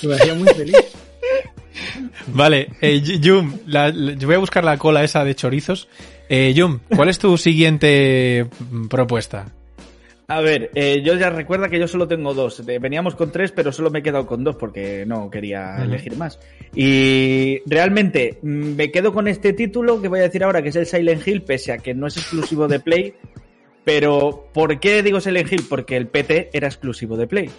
[0.00, 0.76] que me hacía muy feliz.
[2.28, 3.02] Vale, eh,
[3.66, 5.88] la- la- yo voy a buscar la cola esa de chorizos.
[6.28, 9.46] Eh, Yum, ¿cuál es tu siguiente mm, propuesta?
[10.28, 12.60] A ver, eh, yo ya recuerda que yo solo tengo dos.
[12.66, 16.16] Eh, Veníamos con tres, pero solo me he quedado con dos porque no quería elegir
[16.16, 16.38] más.
[16.74, 20.76] Y realmente mm, me quedo con este título que voy a decir ahora, que es
[20.76, 23.14] el Silent Hill, pese a que no es exclusivo de Play.
[23.84, 25.64] Pero, ¿por qué digo Silent Hill?
[25.68, 27.50] Porque el PT era exclusivo de Play.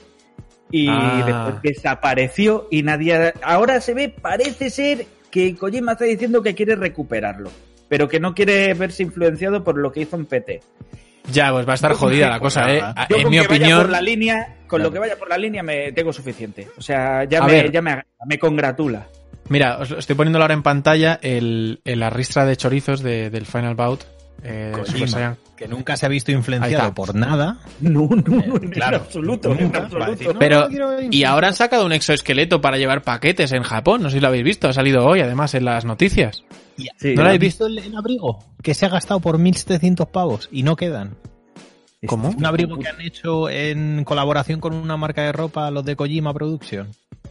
[0.71, 1.23] Y Ah.
[1.25, 3.33] después desapareció y nadie...
[3.43, 7.51] Ahora se ve, parece ser que Kojima está diciendo que quiere recuperarlo,
[7.89, 10.61] pero que no quiere verse influenciado por lo que hizo en PT.
[11.31, 12.81] Ya, pues va a estar Yo jodida la cosa, ¿eh?
[13.09, 14.83] Yo En con mi que vaya opinión, por la línea, con Claro.
[14.85, 16.67] lo que vaya por la línea me tengo suficiente.
[16.77, 17.71] O sea, ya, A me, ver.
[17.71, 19.07] ya me, me congratula.
[19.49, 23.45] mira, os estoy poniendo ahora en pantalla el, el- la ristra de chorizos de- del
[23.45, 24.01] Final Bout.
[24.41, 24.87] Eh, Kojima.
[24.97, 25.37] Super Saiyan.
[25.55, 27.59] Que nunca se ha visto influenciado por nada.
[27.81, 29.99] No, no, Eh, en claro, absoluto, en nunca, absoluto.
[29.99, 33.51] va a decir, no, Pero, no y ahora han sacado un exoesqueleto para llevar paquetes
[33.51, 36.43] en Japón, no sé si lo habéis visto, ha salido hoy además en las noticias.
[36.77, 37.09] Y- Sí.
[37.15, 38.39] ¿No lo ¿Has habéis visto el, el abrigo?
[38.61, 41.15] Que se ha gastado por 1.700 pavos y no quedan.
[42.05, 42.29] ¿Cómo?
[42.31, 46.33] Un abrigo que han hecho en colaboración con una marca de ropa, los de Kojima
[46.33, 46.89] Production.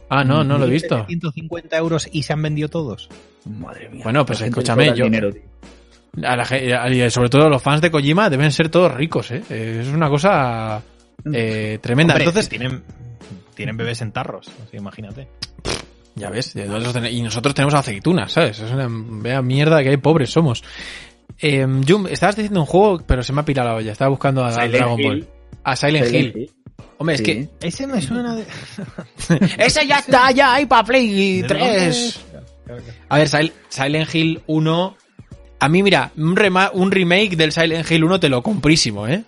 [0.09, 1.05] Ah, no, no lo he visto.
[1.05, 3.07] 150 euros y se han vendido todos.
[3.45, 4.01] Madre mía.
[4.03, 5.31] Bueno, pues escúchame, yo- dinero.
[6.21, 9.41] A la y sobre todo los fans de Kojima deben ser todos ricos, ¿eh?
[9.49, 10.81] Eh, Es una cosa
[11.33, 12.13] eh, tremenda.
[12.13, 12.83] Hombre, Entonces, tienen,
[13.55, 15.27] tienen bebés en tarros, así, imagínate.
[16.13, 18.59] ya ves, y nosotros tenemos aceitunas, ¿sabes?
[18.59, 20.63] Es una vea mierda que hay pobres somos.
[21.39, 23.91] Eh, Jum, estabas diciendo un juego, pero se me ha pirado la olla.
[23.91, 25.07] Estaba buscando a, Dragon Hill.
[25.07, 25.27] Ball.
[25.63, 26.41] A Silent, Silent Hill.
[26.43, 26.51] Hill.
[26.99, 28.45] Hombre, es que Ese me suena de...
[29.57, 32.19] ese ya está, ya hay para Play ¿De 3.
[32.67, 32.83] dónde?
[33.09, 34.97] A ver, Sil- Silent Hill 1.
[35.63, 39.23] A mí, mira, un, rema- un remake del Silent Hill 1 te lo comprísimo, ¿eh?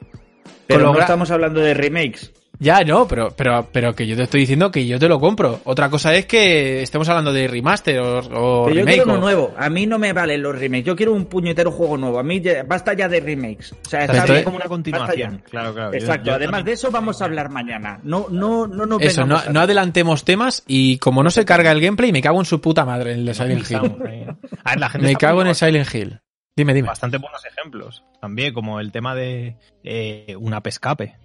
[0.67, 2.31] Pero Con no estamos hablando de remakes.
[2.57, 5.59] Ya, no, pero, pero, pero que yo te estoy diciendo que yo te lo compro.
[5.65, 8.95] Otra cosa es que estemos hablando de remaster o, o Pero yo remake.
[8.95, 9.53] quiero uno nuevo.
[9.57, 10.85] A mí no me valen los remakes.
[10.85, 12.17] Yo quiero un puñetero juego nuevo.
[12.17, 13.73] A mí ya- basta ya de remakes.
[13.73, 14.37] O sea, está bien.
[14.37, 15.41] es como una continuación.
[15.49, 15.91] Claro, claro.
[15.91, 16.27] Yo- Exacto.
[16.27, 17.99] yo Además también- de eso vamos a hablar mañana.
[18.03, 21.81] No, no, no nos Eso, no, no adelantemos temas y como no se carga el
[21.81, 23.75] gameplay, me cago en su puta madre en el de Silent Hill.
[23.83, 24.25] Estamos ahí.
[24.63, 26.19] A ver, la gente Me cago en el Silent Hill.
[26.55, 26.87] Dime, dime.
[26.87, 28.03] Bastante buenos ejemplos.
[28.21, 31.15] También, como el tema de eh, una pescape.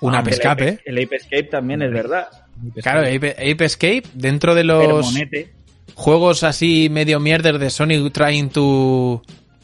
[0.00, 0.76] Una pescape.
[0.76, 2.28] Ape- El Ape Escape también es verdad.
[2.82, 5.14] Claro, Ape, Ape Escape, dentro de los
[5.94, 9.20] juegos así medio mierder de Sony trying to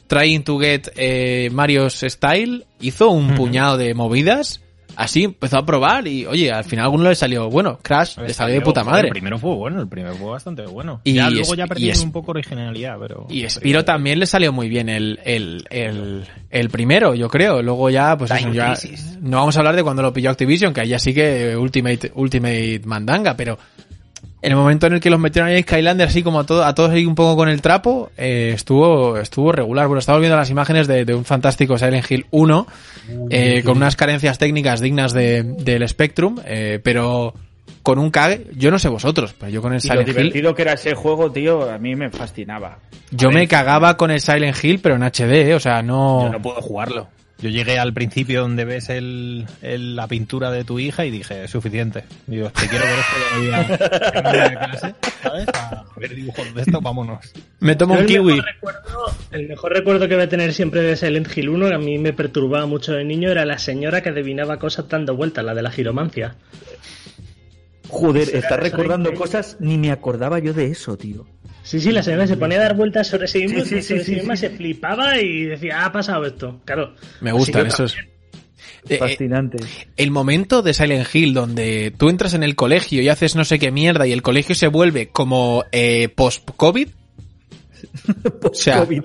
[0.08, 4.60] trying to get eh, Mario's style, hizo un puñado de movidas,
[4.96, 8.32] así empezó a probar y oye, al final a alguno le salió bueno, Crash le
[8.34, 9.08] salió de puta madre.
[9.08, 11.00] El primero fue bueno, el primero fue bastante bueno.
[11.04, 13.26] Y ya luego ya es- un poco originalidad, pero...
[13.30, 17.62] Y Spiro también le salió muy bien el, el, el, el primero, yo creo.
[17.62, 18.74] Luego ya, pues eso, ya
[19.20, 22.12] no vamos a hablar de cuando lo pilló Activision, que ahí ya sí que Ultimate,
[22.14, 23.58] Ultimate Mandanga, pero
[24.42, 26.74] en el momento en el que los metieron ahí Skylander así como a, todo, a
[26.74, 29.86] todos ahí un poco con el trapo, eh, estuvo, estuvo regular.
[29.86, 32.66] Bueno, estamos viendo las imágenes de, de un fantástico Silent Hill 1,
[33.30, 37.34] eh, con unas carencias técnicas dignas de, del Spectrum, eh, pero
[37.82, 40.14] con un cague, yo no sé vosotros, pero yo con el Y lo Silent Hill...
[40.14, 42.78] divertido que era ese juego, tío, a mí me fascinaba.
[43.10, 45.54] Yo me cagaba con el Silent Hill, pero en HD, ¿eh?
[45.54, 46.24] o sea, no...
[46.24, 47.08] Yo no puedo jugarlo.
[47.38, 51.44] Yo llegué al principio donde ves el, el- la pintura de tu hija y dije,
[51.44, 52.04] es suficiente.
[52.26, 55.46] Digo, te quiero ver esto ya me voy a- ya me voy a clase, ¿sabes?
[55.54, 57.32] A ver dibujos de esto, vámonos.
[57.60, 58.34] Me tomo Yo un el kiwi.
[58.36, 61.74] Mejor recuerdo, el mejor recuerdo que voy a tener siempre de Silent Hill 1, que
[61.74, 65.44] a mí me perturbaba mucho de niño, era la señora que adivinaba cosas dando vueltas,
[65.44, 66.36] la de la giromancia.
[67.88, 71.26] Joder, estás recordando cosas, ni me acordaba yo de eso, tío.
[71.66, 73.82] Sí, sí, la señora se ponía a dar vueltas sobre sí misma, Sí, sí, sobre
[73.82, 74.46] sí, sí sí, misma sí.
[74.46, 76.60] se flipaba y decía, "Ah, ha pasado esto.
[76.64, 76.94] Claro.
[77.20, 77.96] Me gustan esos.
[77.96, 79.58] Eh, eh, Fascinante.
[79.96, 83.58] el momento de Silent Hill donde tú entras en el colegio y haces no sé
[83.58, 86.88] qué mierda y el colegio se vuelve como eh, post-COVID.
[88.42, 89.02] O sea, Post-COVID.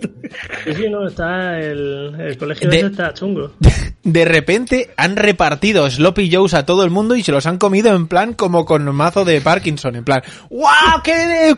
[0.65, 3.53] Sí, sí, no, está el, el colegio De- ese está chungo.
[4.03, 7.95] de repente han repartido Sloppy Joes a todo el mundo y se los han comido
[7.95, 9.95] en plan como con mazo de Parkinson.
[9.95, 11.01] En plan, ¡guau!
[11.03, 11.55] ¡Qué,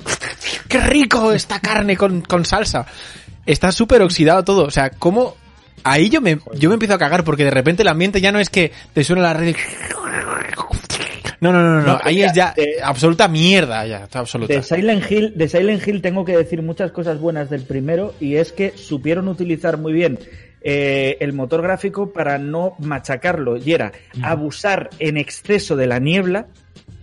[0.68, 2.86] qué rico esta carne con, con salsa!
[3.46, 4.64] Está súper oxidado todo.
[4.66, 5.36] O sea, ¿cómo...?
[5.86, 8.40] Ahí yo me, yo me empiezo a cagar porque de repente el ambiente ya no
[8.40, 9.56] es que te suena la red y-
[11.42, 14.54] No, no, no, no, No, ahí mira, es ya de- absoluta mierda, ya, está absoluta.
[14.54, 18.36] De Silent Hill, de Silent Hill tengo que decir muchas cosas buenas del primero y
[18.36, 20.20] es que supieron utilizar muy bien
[20.64, 26.48] eh, el motor gráfico para no machacarlo y era abusar en exceso de la niebla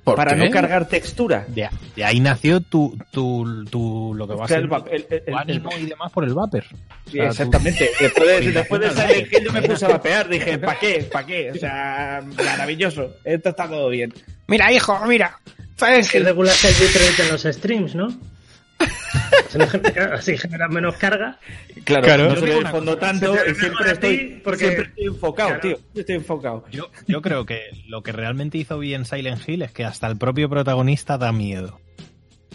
[0.03, 0.45] ¿Por para qué?
[0.47, 1.45] no cargar textura.
[1.47, 5.07] De, de ahí nació tu, tu, tu- lo que va a O sea, ser el
[5.11, 6.65] el- el- ánimo y demás por el vapor.
[7.11, 7.91] Sí, exactamente.
[8.01, 11.09] Después de, después de Silent Hill yo me puse a vapear, dije, ¿para qué?
[11.13, 11.51] ¿Para qué?
[11.51, 13.17] O sea, maravilloso.
[13.25, 14.13] Esto está todo bien.
[14.49, 15.39] Mira, hijo, mira.
[15.77, 16.11] ¿Sabes?
[16.11, 18.09] Que regulas el bitrate en los streams, ¿no?
[20.13, 21.39] Así genera menos carga.
[21.85, 22.29] Claro, Claro.
[22.35, 25.61] no se fondo tanto y siempre estoy, porque- siempre estoy enfocado, Claro.
[25.63, 25.79] tío.
[25.95, 26.65] Yo estoy enfocado.
[26.71, 30.17] Yo, yo creo que lo que realmente hizo bien Silent Hill es que hasta el
[30.17, 31.81] propio protagonista da miedo.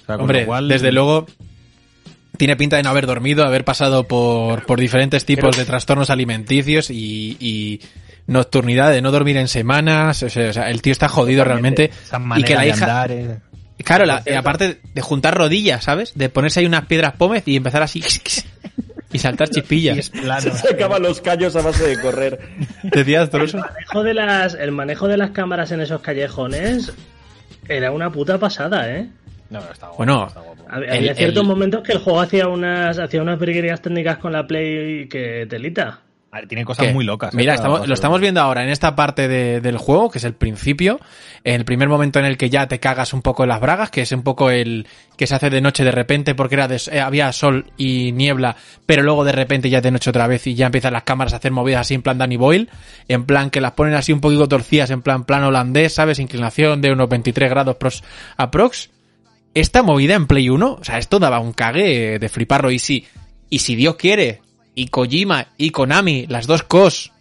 [0.01, 1.25] O sea, Hombre, cual- desde luego
[2.37, 6.09] tiene pinta de no haber dormido, haber pasado por, por diferentes tipos Pero- de trastornos
[6.09, 7.81] alimenticios y, y
[8.27, 10.21] nocturnidad, de no dormir en semanas.
[10.23, 11.91] O sea, o sea, el tío está jodido realmente.
[12.03, 13.41] esa Y que la de hija, andar
[13.83, 16.13] claro, la- aparte de juntar rodillas, ¿sabes?
[16.15, 18.01] De ponerse ahí unas piedras pómez y empezar así
[19.11, 20.09] y saltar y es chispillas.
[20.09, 20.41] plano.
[20.55, 22.39] Se acaban los callos a base de correr.
[22.83, 23.57] Decías, Toloso?
[23.59, 26.91] manejo de las, el manejo de las cámaras en esos callejones
[27.67, 29.07] era una puta pasada, ¿eh?
[29.49, 30.65] No, está guapo, Bueno, está guapo.
[30.69, 34.33] Había El- ciertos el- momentos que el juego hacía unas, hacía unas virguerías técnicas con
[34.33, 35.99] la Play que telita.
[36.35, 36.93] A ver, tiene cosas ¿Qué?
[36.93, 37.33] muy locas.
[37.33, 37.37] ¿eh?
[37.37, 40.33] Mira, estamos- lo estamos viendo ahora en esta parte de- del juego, que es el
[40.33, 40.99] principio,
[41.45, 43.89] en el primer momento en el que ya te cagas un poco en las bragas,
[43.89, 46.81] que es un poco el que se hace de noche de repente porque era de-
[46.91, 50.45] eh, había sol y niebla, pero luego de repente ya es de noche otra vez
[50.45, 52.69] y ya empiezan las cámaras a hacer movidas así en plan Danny Boyle,
[53.07, 56.19] en plan que las ponen así un poquito torcidas, en plan plan holandés, ¿sabes?
[56.19, 58.03] Inclinación de unos 23 grados pros,
[58.35, 58.89] aprox.
[59.53, 63.05] Esta movida en Play 1, o sea, esto daba un cague de fliparlo y si,
[63.49, 64.41] y si Dios quiere,
[64.75, 67.11] y Kojima y Konami, las dos cos,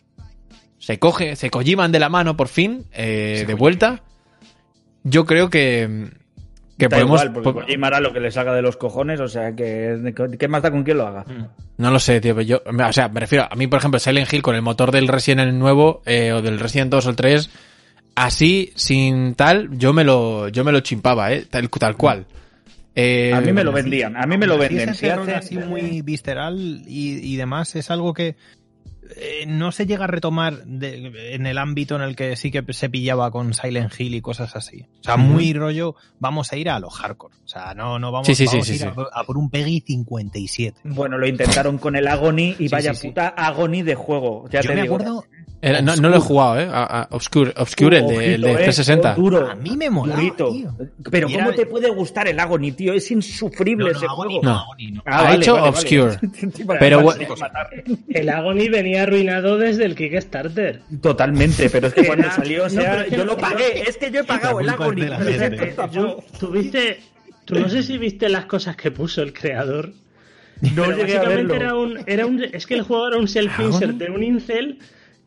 [0.78, 4.02] se coge, se Kojiman de la mano por fin, eh, de vuelta,
[5.02, 6.08] yo creo que,
[6.78, 7.20] que Da podemos...
[7.22, 10.12] igual, porque po- Kojima hará lo que le salga de los cojones, o sea, que
[10.38, 11.24] ¿qué más da con quién lo haga?
[11.76, 14.32] No lo sé, tío, pero yo, o sea, me refiero, a mí, por ejemplo, Silent
[14.32, 17.16] Hill con el motor del Resident Evil nuevo, eh, o del Resident 2 o el
[17.16, 17.50] 3,
[18.14, 22.26] así, sin tal, yo me lo, yo me lo chimpaba, eh, tal, tal cual.
[22.96, 24.94] Eh, A mí me lo vendían, a mí me lo venden.
[24.94, 28.36] Si hacen- así muy visceral y, y demás es algo que
[29.16, 32.64] eh, no se llega a retomar de- en el ámbito en el que sí que
[32.72, 34.86] se pillaba con Silent Hill y cosas así.
[35.00, 37.34] O sea, muy rollo, vamos a ir a lo hardcore.
[37.44, 39.36] O sea, no, no vamos, Sí, sí, vamos sí, a ir sí, a, a por
[39.36, 40.80] un Peggy 57.
[40.84, 43.08] Bueno, lo intentaron con el Agony y Sí, vaya sí, sí.
[43.08, 44.48] puta Agony de juego.
[44.50, 44.94] Ya Yo te me digo.
[44.96, 45.24] acuerdo,
[45.60, 48.46] era- no, no lo he jugado, eh, a, a Obscure, Obscure, el de, el de
[48.48, 49.14] Ojito, eh, 360.
[49.14, 49.50] duro.
[49.50, 50.76] a mí me molaba, tío.
[51.10, 52.92] Pero ¿cómo era- te puede gustar el Agony, tío?
[52.92, 54.42] Es insufrible No, no, ese Agony juego.
[54.42, 54.58] no, No.
[54.60, 55.02] Agony no.
[55.06, 56.18] Ah, Ha vale, hecho vale, Obscure.
[56.66, 56.80] vale.
[56.80, 57.02] Pero
[57.38, 57.70] matar.
[58.08, 60.82] El Agony venía arruinado desde el Kickstarter.
[61.00, 64.24] Totalmente, pero es que cuando salió, o sea, yo lo pagué, es que yo he
[64.24, 65.06] pagado el Agony.
[66.38, 67.00] tuviste,
[67.44, 69.92] tú no sé si viste las cosas que puso el creador.
[70.60, 71.54] No Pero llegué a básicamente verlo.
[71.54, 74.78] era un, era un, es que el juego era un self-insert de un incel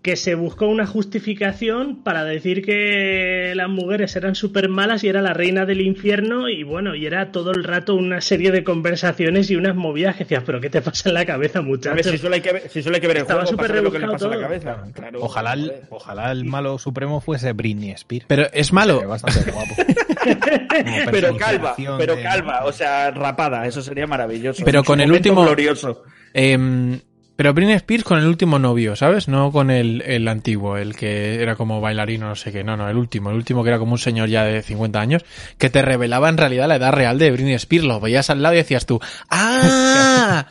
[0.08, 5.22] que se buscó una justificación para decir que las mujeres eran súper malas y era
[5.22, 9.52] la reina del infierno y bueno, y era todo el rato una serie de conversaciones
[9.52, 12.10] y unas movidas que decías, pero ¿qué te pasa en la cabeza, A ver, muchacho?
[12.10, 14.00] si solo hay que ver, si solo hay que ver el Estaba juego lo que
[14.00, 14.84] le pasa a la cabeza.
[14.94, 18.28] Claro, Ojalá el, ojalá el malo supremo fuese Britney Spears.
[18.30, 19.06] Pero es malo.
[19.10, 19.74] bastante guapo.
[20.28, 24.64] Como Pero calva, pero de- calva, o sea, rapada, eso sería maravilloso.
[24.64, 26.04] Pero En con el último- glorioso.
[26.34, 27.00] Em,
[27.38, 29.28] pero Britney Spears con el último novio, ¿sabes?
[29.28, 32.64] No con el, el antiguo, el que era como bailarino, no sé qué.
[32.64, 33.30] No, no, el último.
[33.30, 35.24] El último que era como un señor ya de 50 años,
[35.60, 37.86] que te revelaba en realidad la edad real de Britney Spears.
[37.86, 40.48] Lo veías al lado y decías tú, ¡Ah!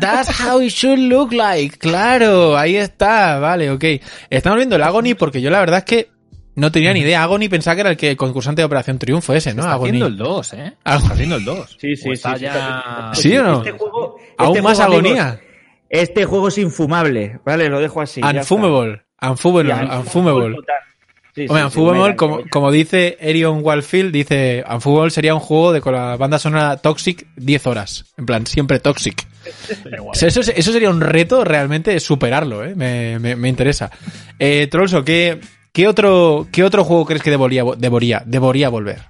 [0.00, 1.78] That's how it should look like.
[1.78, 3.38] Claro, ahí está.
[3.38, 3.84] Vale, ok.
[4.28, 6.10] Estamos viendo el Agony porque yo la verdad es que
[6.56, 7.22] no tenía ni idea.
[7.22, 9.62] Agony pensaba que era el que concursante de Operación Triunfo ese, ¿no?
[9.62, 9.88] Está Agony.
[9.90, 10.72] haciendo el 2, ¿eh?
[10.78, 11.76] Está haciendo el 2.
[11.80, 13.10] Sí, sí, O está sí, sí, ya...
[13.14, 13.58] ¿Sí o no?
[13.58, 15.40] Este juego, Aún este más amigos, agonía.
[15.88, 17.68] Este juego es infumable, ¿vale?
[17.68, 18.20] Lo dejo así.
[18.22, 19.02] Unfumable.
[19.20, 19.74] Unfumable.
[19.74, 20.56] Unfumable.
[21.34, 22.16] Sí, Hombre, sí, Unfumable,
[22.48, 27.26] como, dice Erion Walfield, dice, Unfumable sería un juego de con la banda sonora Toxic
[27.36, 28.06] 10 horas.
[28.16, 29.26] En plan, siempre Toxic.
[30.00, 32.74] O sea, eso, eso sería un reto realmente superarlo, ¿eh?
[32.74, 33.90] Me, me, me interesa.
[34.38, 35.38] Eh, Trollso, ¿qué,
[35.72, 39.02] qué, otro, ¿qué otro juego crees que debería, debería, debería volver?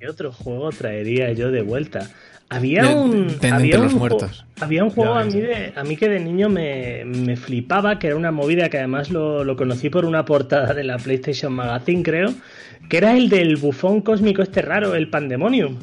[0.00, 2.08] ¿Qué otro juego traería yo de vuelta?
[2.52, 3.28] Había De- un.
[3.28, 4.44] de- de había un los muertos.
[4.60, 7.98] Había un juego Ya a mí, de, a mí que de niño me, me flipaba,
[7.98, 11.52] que era una movida que además lo, lo conocí por una portada de la PlayStation
[11.52, 12.32] Magazine, creo,
[12.88, 15.76] que era el del bufón cósmico este raro, el Pandemonium.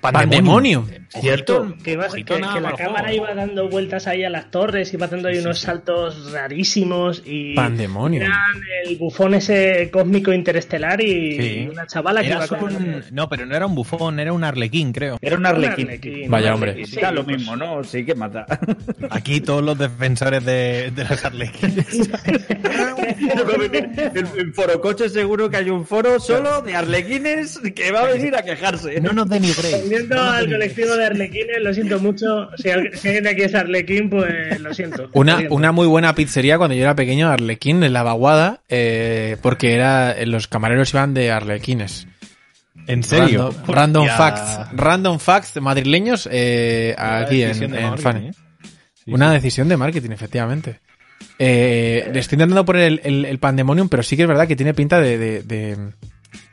[0.00, 0.86] Pandemonium.
[1.08, 1.74] Cierto.
[1.82, 3.24] Que, Ojito que- nada que la cámara juego.
[3.24, 8.24] iba dando vueltas ahí a las torres, iba haciendo ahí unos saltos rarísimos y Pandemonium.
[8.24, 8.40] eran
[8.84, 11.68] el bufón ese cósmico interestelar y Sí.
[11.72, 14.44] una chavala que Era iba con un- No, pero no era un bufón, era un
[14.44, 15.18] arlequín, creo.
[15.20, 15.86] Era un un arlequín.
[15.86, 16.84] arlequín, Vaya, hombre.
[16.86, 17.82] sí, lo mismo, ¿no?
[17.84, 18.46] Sí que mata.
[19.10, 21.86] Aquí todos los defensores de, de los arlequines.
[24.14, 28.42] En Forocoche seguro que hay un foro solo de arlequines que va a venir a
[28.42, 29.00] quejarse.
[29.00, 29.75] No nos denigréis.
[29.82, 32.48] Volviendo al colectivo de arlequines, lo siento mucho.
[32.56, 35.08] Si al- si alguien de aquí es arlequín, pues lo siento.
[35.12, 39.74] Una, una muy buena pizzería cuando yo era pequeño, Arlequín, en la vaguada, eh, porque
[39.74, 42.06] era, los camareros iban de arlequines.
[42.86, 43.52] ¿En serio?
[43.66, 44.70] Random, facts.
[44.72, 48.16] Random facts madrileños eh, aquí en, en Fan.
[48.18, 48.30] ¿eh?
[49.04, 49.34] Sí, Una sí.
[49.34, 50.80] decisión de marketing, efectivamente.
[51.38, 54.56] Eh, le estoy intentando poner el, el- el Pandemonium, pero sí que es verdad que
[54.56, 55.76] tiene pinta de, de, de-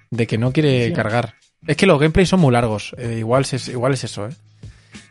[0.09, 1.35] de que no quiere cargar.
[1.67, 2.93] Es que los gameplays son muy largos.
[2.97, 4.31] eh, igual, es, igual es eso, ¿eh?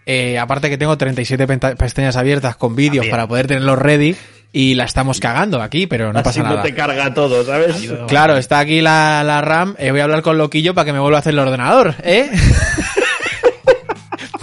[0.04, 4.16] Eh, aparte que tengo 37 penta- pestañas abiertas con vídeos para poder tenerlos ready
[4.52, 6.62] y la estamos cagando aquí, pero no Así pasa no nada.
[6.62, 7.88] te carga todo, ¿sabes?
[8.08, 9.76] Claro, está aquí la, la RAM.
[9.78, 12.30] eh, voy a hablar con Loquillo para que me vuelva a hacer el ordenador, ¿eh?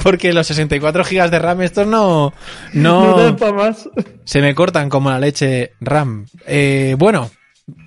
[0.04, 2.34] Porque los 64 gigas de RAM estos no,
[2.74, 3.90] No no más.
[4.24, 6.26] se me cortan como la leche RAM.
[6.48, 7.30] Eh, bueno,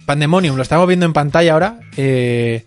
[0.05, 1.81] Pandemonium, lo estamos viendo en pantalla ahora.
[1.97, 2.65] eh,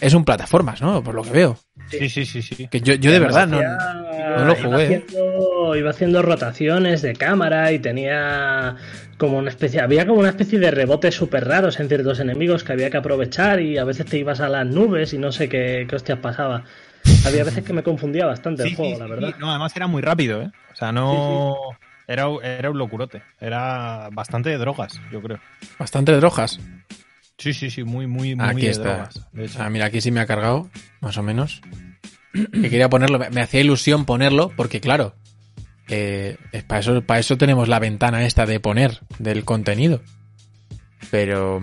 [0.00, 1.02] es un plataformas, ¿no?
[1.02, 1.58] Por lo que veo.
[1.90, 2.68] Sí, sí, sí, sí.
[2.68, 4.84] Que yo, yo de verdad no, no lo iba jugué.
[4.96, 8.76] haciendo, iba haciendo rotaciones de cámara y tenía
[9.18, 12.72] como una especie, había como una especie de rebotes súper raros en ciertos enemigos que
[12.72, 15.86] había que aprovechar y a veces te ibas a las nubes y no sé qué,
[15.88, 16.64] qué hostias pasaba.
[17.24, 19.10] Había veces que me confundía bastante el Sí, juego, sí, la sí.
[19.12, 19.34] verdad.
[19.38, 20.50] No, además era muy rápido, ¿eh?
[20.72, 21.56] O sea, no...
[22.08, 23.22] Era, era un locurote.
[23.40, 25.40] Era bastante de drogas, yo creo.
[25.78, 26.60] Bastante drogas.
[27.38, 28.82] Sí, sí, sí, muy, muy, muy Aquí de está.
[28.94, 29.20] drogas.
[29.32, 29.62] de hecho.
[29.62, 30.70] Ah, mira, aquí sí me ha cargado,
[31.00, 31.60] más o menos.
[32.52, 35.14] Que quería ponerlo, me, me hacía ilusión ponerlo, porque claro,
[35.88, 40.02] eh, es para eso, para eso tenemos la ventana esta de poner del contenido.
[41.10, 41.62] Pero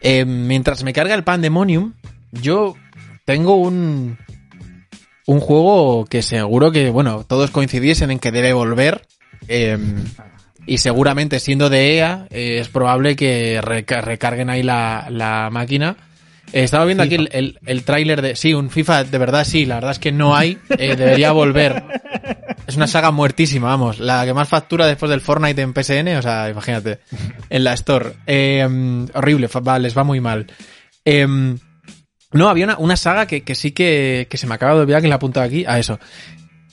[0.00, 1.94] eh, mientras me carga el Pandemonium,
[2.32, 2.76] yo
[3.24, 4.16] tengo un
[5.26, 9.06] un juego que seguro que, bueno, todos coincidiesen en que debe volver.
[9.48, 9.78] eh,
[10.66, 15.96] y seguramente siendo de EA, eh, es probable que reca- recarguen ahí la, la máquina.
[16.52, 18.36] Eh, estaba viendo aquí el, el, el tráiler de...
[18.36, 20.58] Sí, un FIFA de verdad sí, la verdad es que no hay.
[20.78, 21.82] eh, debería volver.
[22.66, 23.98] Es una saga muertísima, vamos.
[23.98, 27.00] La que más factura después del Fortnite en PSN, o sea, imagínate.
[27.50, 28.12] En la Store.
[29.14, 30.46] Horrible, va, les va muy mal.
[31.04, 31.58] Em,
[32.32, 35.02] no, había una, una saga que, que sí que, que se me acaba de olvidar
[35.02, 35.64] que la he apuntado aquí.
[35.66, 35.98] A eso.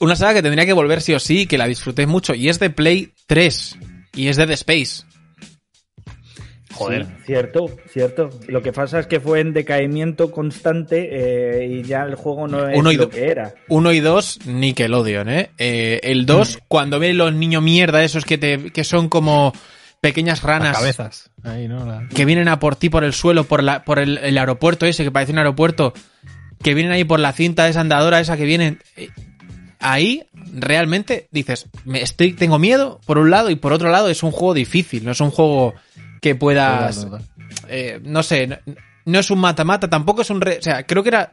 [0.01, 2.33] Una saga que tendría que volver sí o sí, que la disfruté mucho.
[2.33, 3.77] Y es de Play 3.
[4.15, 5.03] Y es de The Space.
[6.73, 7.05] Joder.
[7.05, 8.29] Sí, cierto, cierto.
[8.47, 11.09] Lo que pasa es que fue en decaimiento constante
[11.61, 13.53] eh, y ya el juego no es Uno y lo que era.
[13.67, 15.51] Uno y dos, Nickelodeon, ¿eh?
[15.57, 19.53] Eh, el 2, cuando ven los niños mierda esos que, te, que son como
[19.99, 21.29] pequeñas Las ranas cabezas.
[21.43, 21.85] Ahí, ¿no?
[21.85, 24.85] La- que vienen a por ti por el suelo, por, la, por el, el aeropuerto
[24.85, 25.93] ese, que parece un aeropuerto,
[26.63, 28.79] que vienen ahí por la cinta esa andadora esa que vienen...
[29.81, 34.21] Ahí realmente dices, me estoy, tengo miedo por un lado y por otro lado es
[34.23, 35.73] un juego difícil, no es un juego
[36.21, 37.07] que puedas...
[37.67, 38.57] Eh, no sé, no,
[39.05, 40.39] no es un mata-mata, tampoco es un...
[40.41, 41.31] re- o sea, creo que era...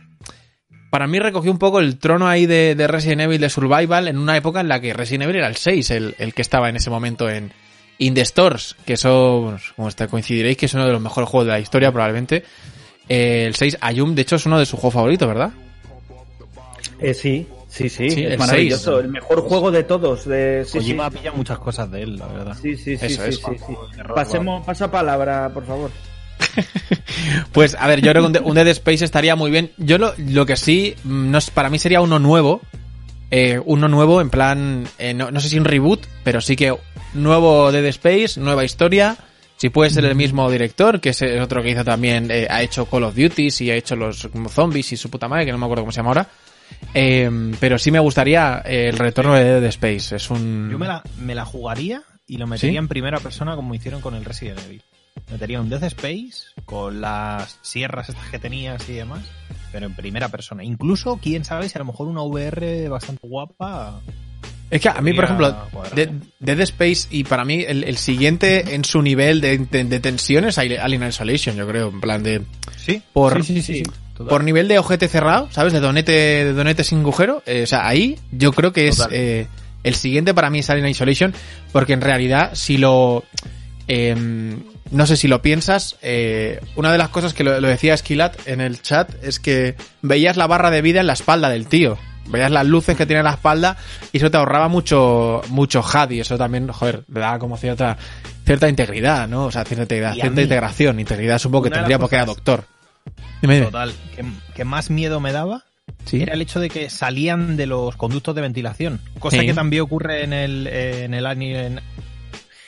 [0.91, 4.17] Para mí recogió un poco el trono ahí de, de Resident Evil de Survival en
[4.17, 6.77] una época en la que Resident Evil era el 6, el, el que estaba en
[6.77, 7.53] ese momento en
[7.99, 11.47] In the Stores, que eso, como está, coincidiréis, que es uno de los mejores juegos
[11.47, 12.43] de la historia probablemente.
[13.07, 15.51] Eh, el 6, Ayum, de hecho, es uno de sus juegos favoritos, ¿verdad?
[17.01, 18.99] Eh, sí, sí, sí, Sí, el es maravilloso.
[19.01, 20.25] El mejor juego de todos.
[20.27, 20.97] De, sí, sí.
[21.35, 22.57] Muchas cosas de él, la verdad.
[22.61, 23.41] Sí, sí, sí, Eso es.
[24.15, 25.91] Pasemos, pasa palabra, por favor.
[27.53, 29.73] Pues, a ver, yo creo que un, de- un Dead Space estaría muy bien.
[29.77, 32.61] Yo lo, lo que sí, mm, no para mí sería uno nuevo.
[33.31, 36.75] Eh, uno nuevo, en plan, eh, no, no sé si un reboot, pero sí que
[37.15, 39.17] nuevo Dead Space, nueva historia.
[39.57, 42.87] Si puede ser el mismo director, que es otro que hizo también, eh, ha hecho
[42.87, 45.65] Call of Duty y ha hecho los zombies y su puta madre, que no me
[45.65, 46.29] acuerdo cómo se llama ahora.
[46.95, 50.17] Eh, pero sí me gustaría eh, el retorno de Dead Space.
[50.17, 50.69] Es un.
[50.71, 52.77] Yo me la, me la jugaría y lo metería ¿Sí?
[52.79, 54.83] en primera persona como hicieron con el Resident Evil.
[55.31, 59.21] Metería un Death Space con las sierras estas que tenías y demás,
[59.73, 60.65] pero en primera persona.
[60.65, 64.01] Incluso, quién sabe, si a lo mejor una VR bastante guapa.
[64.71, 65.95] Es que a mí, por ejemplo, cuadrar.
[65.95, 70.79] de- Dead Space y para mí el, el siguiente en su nivel de, de, de
[70.81, 71.89] Alien Isolation, yo creo.
[71.89, 72.43] En plan de.
[72.77, 73.83] Sí, Por- sí, sí, sí,
[74.19, 74.29] total.
[74.29, 75.73] Por nivel de ojete cerrado, ¿sabes?
[75.73, 77.43] De donete, de donete sin agujero.
[77.47, 79.47] eh, o sea, ahí yo creo que es eh,
[79.85, 81.33] el siguiente para mí es Alien Isolation,
[81.73, 83.25] porque en realidad si lo
[83.87, 87.95] em, no sé si lo piensas, eh, una de las cosas que lo, lo decía
[87.95, 91.67] Esquilat en el chat es que veías la barra de vida en la espalda del
[91.67, 91.99] tío.
[92.29, 93.79] Veías las luces que tiene en la espalda
[94.13, 97.97] y eso te ahorraba mucho mucho HUD y eso también, joder, le daba como cierta
[98.45, 99.47] cierta integridad, ¿no?
[99.47, 102.65] O sea, cierta integridad, cierta mí, integración, integridad supongo que tendría porque era doctor.
[103.43, 103.67] Dime, dime.
[103.67, 104.25] Total, que,
[104.55, 105.65] que más miedo me daba
[106.05, 106.23] Sí.
[106.23, 109.01] era el hecho de que salían de los conductos de ventilación.
[109.19, 109.47] Cosa Sí.
[109.47, 111.81] que también ocurre en el, en el Alien.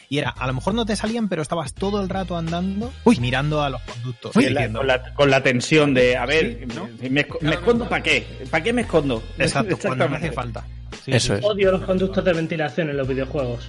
[0.09, 3.63] Y era, a lo mejor no te salían, pero estabas todo el rato andando mirando
[3.63, 4.33] a los conductos.
[4.33, 6.89] Con la, diciendo, con, la, con la tensión de, a ver, Sí, ¿no?
[7.11, 8.27] ¿me, esco- me escondo para qué?
[8.51, 9.23] ¿Para qué me escondo?
[9.39, 10.65] Exacto, cuando me hace falta.
[11.05, 11.45] Sí, Eso sí, es.
[11.45, 13.69] Odio los conductos de ventilación en los videojuegos.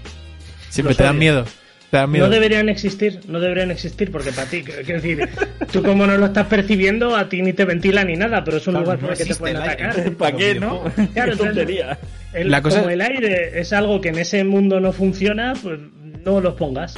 [0.70, 1.46] Siempre Los te dan miedo.
[1.92, 5.28] No deberían existir, no deberían existir, porque para ti, quiero decir,
[5.74, 8.68] tú como no lo estás percibiendo, a ti ni te ventila ni nada, pero es
[8.68, 10.12] un Claro, lugar no el que te pueden atacar.
[10.18, 10.84] ¿Para qué, no?
[11.14, 11.98] Claro, tontería.
[12.34, 15.80] El- La cosa- Como el aire es algo que en ese mundo no funciona, pues
[16.24, 16.96] no los pongas.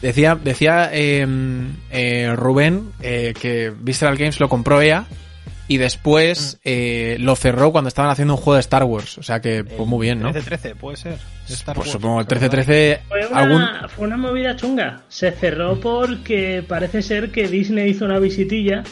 [0.00, 1.26] Decía, decía eh,
[1.90, 5.04] eh, Rubén eh, que Visceral Games lo compró EA
[5.68, 9.18] y después eh, lo cerró cuando estaban haciendo un juego de Star Wars.
[9.18, 10.32] O sea que, pues muy bien, ¿no?
[10.32, 11.18] 13-13, puede ser.
[11.46, 13.88] Star Pues Wars, supongo el pero 13-13, Fue una, algún...
[13.90, 15.02] fue una movida chunga.
[15.08, 18.82] Se cerró porque parece ser que Disney hizo una visitilla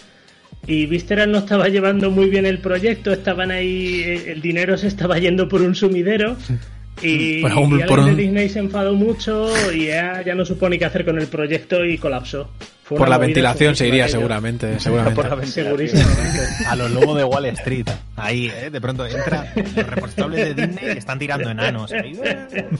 [0.67, 4.89] y Visceral no estaba llevando muy bien el proyecto, estaban ahí, eh, el dinero se
[4.89, 6.37] estaba yendo por un sumidero.
[7.03, 10.35] Y, Por un- y alguien por un- de Disney se enfadó mucho y ya, ya
[10.35, 12.49] no supo ni qué hacer con el proyecto y colapsó.
[12.85, 15.17] Fue Por la ventilación se iría seguramente, seguramente.
[15.21, 16.07] Por la ventilación.
[16.69, 17.87] A los lobos de Wall Street.
[18.15, 18.71] Ahí, ¿eh?
[18.71, 21.93] De pronto entra los responsables de Disney están tirando enanos.
[21.93, 22.67] Ahí, eh.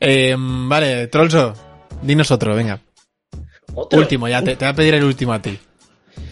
[0.00, 1.54] Eh, vale, Trollso,
[2.02, 2.80] dinos otro, venga.
[3.74, 3.98] Otro.
[4.00, 5.58] Último, ya te, te voy a pedir el último a ti.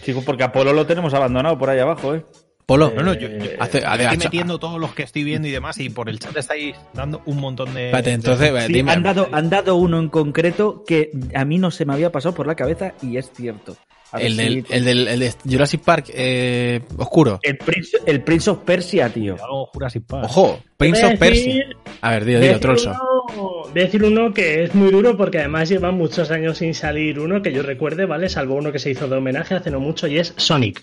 [0.03, 2.25] Chico, porque Apolo lo tenemos abandonado por ahí abajo, ¿eh?
[2.71, 5.51] Polo, No, no, yo, yo hace- ha- estoy metiendo todos los que estoy viendo y
[5.51, 7.87] demás y por el chat estáis dando un montón de...
[7.87, 8.93] Espérate, entonces, eh, Sí, dime.
[8.93, 12.33] han, dado, han dado uno en concreto que a mí no se me había pasado
[12.33, 13.75] por la cabeza y es cierto.
[14.17, 17.39] El si- del, el del el de Jurassic Park eh, oscuro.
[17.43, 19.33] el, Prince, el Prince of Persia, tío.
[19.43, 20.23] Algo Jurassic Park.
[20.25, 21.65] Ojo, Prince of Persia.
[21.99, 22.89] A ver, dilo, dilo, decir Trollso.
[22.91, 26.73] uno- voy a decir uno que es muy duro porque además lleva muchos años sin
[26.73, 28.29] salir uno que yo recuerde, ¿vale?
[28.29, 30.81] Salvo uno que se hizo de homenaje hace no mucho y es Sonic.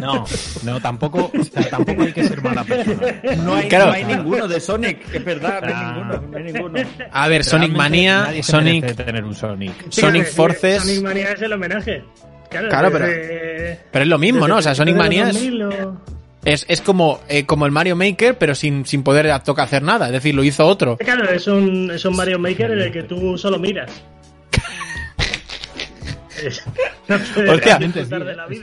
[0.00, 0.24] No,
[0.64, 3.06] no, tampoco, o sea, tampoco hay que ser mala persona.
[3.42, 3.86] No hay, Claro.
[3.86, 5.92] no hay ninguno de Sonic, es verdad, no hay Ah.
[5.94, 6.78] ninguno, no hay ninguno.
[7.10, 9.72] A ver, Sonic Realmente Mania, nadie se Sonic, merece tener un Sonic.
[10.26, 10.82] Forces.
[10.82, 12.04] Sonic Mania es el homenaje.
[12.50, 14.56] Claro, Claro, desde- pero es lo mismo, ¿no?
[14.58, 16.00] O sea, Sonic los Mania es, 2000 o-
[16.44, 20.06] es, es como, eh, como el Mario Maker, pero sin, sin poder toca hacer nada.
[20.06, 20.96] Es decir, lo hizo otro.
[20.98, 23.90] Claro, es un, es un Mario Maker en el que tú solo miras.
[27.48, 27.78] Hostia.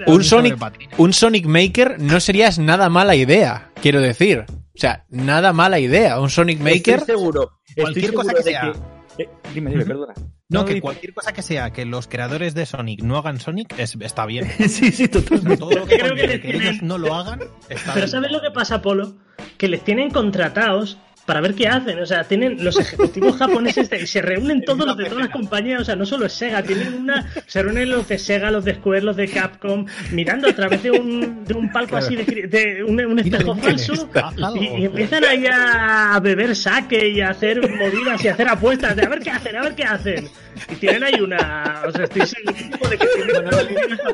[0.08, 0.58] Un Sonic,
[0.98, 4.46] un Sonic Maker no sería nada mala idea, quiero decir.
[4.50, 6.20] O sea, nada mala idea.
[6.20, 7.00] Un Sonic Maker.
[7.00, 7.52] Estoy seguro.
[7.68, 8.74] estoy Cualquier cosa seguro que sea.
[9.18, 10.14] Eh, dime, dime, perdona.
[10.50, 13.98] No, que cualquier cosa que sea que los creadores de Sonic no hagan Sonic es-
[14.00, 14.50] está bien.
[14.70, 15.58] sí, sí, totalmente.
[15.58, 18.10] Todo lo que Creo que ellos no lo hagan está Pero bien.
[18.10, 19.18] ¿sabes lo que pasa, Polo?
[19.58, 22.00] Que les tienen contratados para ver qué hacen.
[22.00, 25.30] O sea, tienen los ejecutivos japoneses de- y se reúnen todos los de todas las
[25.30, 25.82] compañías.
[25.82, 27.28] O sea, no solo es Sega, tienen una.
[27.48, 30.92] Se reúnen los de Sega, los de Square, los de Capcom, mirando a través de
[30.92, 34.10] un, de un palco así de, de un, un espejo falso.
[34.56, 38.96] Y, y empiezan ahí a beber sake y a hacer movidas y a hacer apuestas
[38.96, 40.28] de a ver qué hacen, a ver qué hacen.
[40.72, 41.82] Y tienen ahí una.
[41.88, 43.38] O sea, estoy segurísimo de que tienen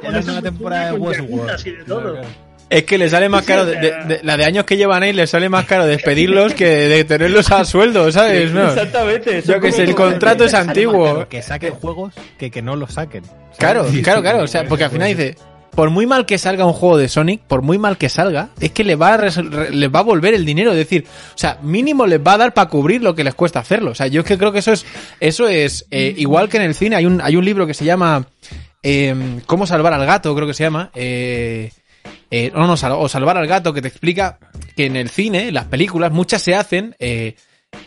[0.04, 1.28] una la nueva temporada de Westworld.
[1.28, 2.22] preguntas y de todo.
[2.70, 5.14] Es que le sale más caro, de, de- de- la de años que llevan ahí,
[5.14, 8.52] le sale más caro despedirlos que de tenerlos a sueldo, ¿sabes?
[8.52, 8.68] ¿No?
[8.68, 9.42] Exactamente.
[9.42, 11.28] Yo que sé, el contrato es antiguo.
[11.30, 13.24] Que saquen juegos que que no los saquen.
[13.24, 13.58] ¿sabes?
[13.58, 14.44] Claro, claro, claro.
[14.44, 15.36] O sea, porque al final dice,
[15.74, 18.72] por muy mal que salga un juego de Sonic, por muy mal que salga, es
[18.72, 19.18] que le va a,
[19.72, 20.72] les va a volver el dinero.
[20.72, 23.60] Es decir, o sea, mínimo les va a dar para cubrir lo que les cuesta
[23.60, 23.92] hacerlo.
[23.92, 24.86] O sea, yo es que creo que eso es,
[25.22, 26.98] eso es eh, igual que en el cine.
[26.98, 28.28] Hay un, hay un libro que se llama
[28.84, 29.16] eh,
[29.46, 30.36] ¿Cómo salvar al gato?
[30.36, 30.92] Creo que se llama.
[30.96, 31.72] Eh,
[32.32, 34.40] eh, no, no, o salvar al gato, que te explica
[34.76, 37.36] que en el cine, las películas, muchas se hacen eh,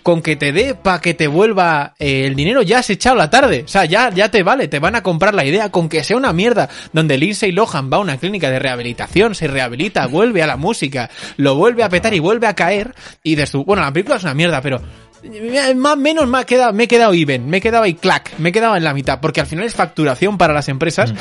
[0.02, 3.30] con que te dé para que te vuelva eh, el dinero, ya has echado la
[3.30, 3.62] tarde.
[3.64, 6.16] O sea, ya, ya te vale, te van a comprar la idea, con que sea
[6.16, 10.46] una mierda, donde Lindsay Lohan va a una clínica de rehabilitación, se rehabilita, vuelve a
[10.46, 13.92] la música, lo vuelve a petar y vuelve a caer, y de su, bueno, la
[13.92, 14.80] película es una mierda, pero
[15.22, 17.98] eh, más menos me, ha quedado, me he quedado even, me he quedado ahí
[18.38, 21.12] me he quedado en la mitad, porque al final es facturación para las empresas.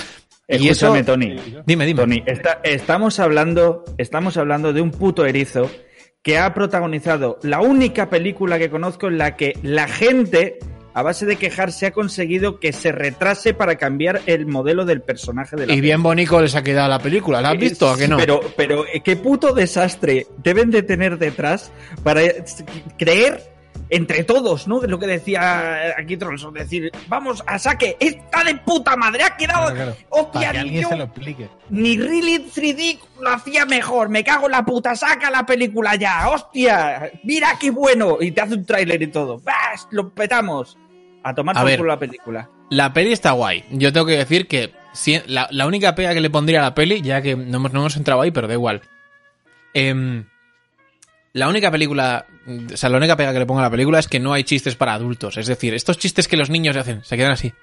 [0.50, 1.36] Y eso, Escúchame, Tony.
[1.66, 2.02] dime, dime.
[2.02, 5.70] Tony, esta- estamos hablando, estamos hablando de un puto erizo
[6.24, 10.60] que ha protagonizado la única película que conozco en la que la gente,
[10.94, 15.56] a base de quejarse, ha conseguido que se retrase para cambiar el modelo del personaje
[15.56, 18.08] de la Y bien bonito les ha quedado la película, ¿la has visto o que
[18.08, 18.18] no?
[18.18, 21.72] Pero, pero eh, qué puto desastre deben de tener detrás
[22.04, 22.44] para eh,
[22.98, 23.42] creer
[23.90, 24.80] entre todos, ¿no?
[24.80, 29.36] De lo que decía aquí Tronson, decir, vamos a saque, está de puta madre, ha
[29.36, 29.96] quedado, Claro, claro.
[30.10, 31.50] hostia, Para que ni alguien yo- se lo explique.
[31.70, 36.30] ni Really 3D lo hacía mejor, me cago en la puta, saca la película ya,
[36.30, 39.88] hostia, mira qué bueno, y te hace un tráiler y todo, ¡Bas!
[39.92, 40.78] lo petamos,
[41.24, 41.82] a tomar A por ver.
[41.82, 42.50] la película.
[42.70, 43.66] La peli está guay.
[43.72, 46.76] Yo tengo que decir que si- la, la única pega que le pondría a la
[46.76, 48.82] peli, ya que no hemos, no hemos entrado ahí, pero da igual.
[49.74, 50.26] Em,
[51.34, 52.26] la única película,
[52.74, 54.44] o sea, la única pega que le pongo a la película es que no hay
[54.44, 55.38] chistes para adultos.
[55.38, 57.54] Es decir, estos chistes que los niños hacen, se quedan así.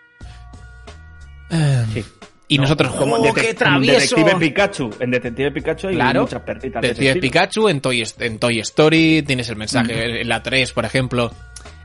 [1.93, 2.05] Sí.
[2.49, 3.41] Y No, nosotros, como, ¡oh, en qué!
[3.55, 6.23] Detective Pikachu, en Detective Pikachu hay Claro.
[6.23, 7.21] muchas perritas Detective.
[7.21, 10.17] Pikachu en Toy, en Toy Story, tienes el mensaje Mm.
[10.23, 11.33] en la 3, por ejemplo.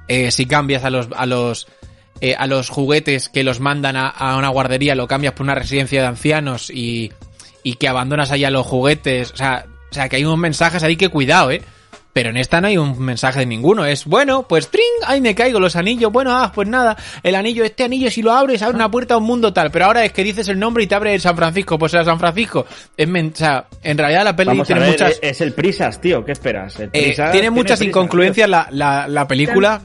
[0.07, 1.67] eh, si cambias a los, a los,
[2.19, 5.55] eh, a los juguetes que los mandan a, a una guardería, lo cambias por una
[5.55, 7.13] residencia de ancianos y,
[7.63, 9.32] y que abandonas allá los juguetes.
[9.32, 11.62] O sea, o sea, que hay unos mensajes ahí que cuidado, ¿eh?
[12.14, 13.86] Pero en esta no hay un mensaje de ninguno.
[13.86, 16.12] Es, bueno, pues tring, ahí me caigo los anillos.
[16.12, 19.18] Bueno, ah, pues nada, el anillo, este anillo, si lo abres, abre una puerta a
[19.18, 19.72] un mundo tal.
[19.72, 21.80] Pero ahora es que dices el nombre y te abre el San Francisco.
[21.80, 22.66] Pues era San Francisco.
[22.98, 25.54] Es men- o sea, en realidad la peli Vamos a tiene ver, muchas, es el
[25.54, 26.78] Prisas, tío, ¿qué esperas?
[26.82, 29.82] El eh, Prisas tiene muchas prisa, incongruencias la, la, la película.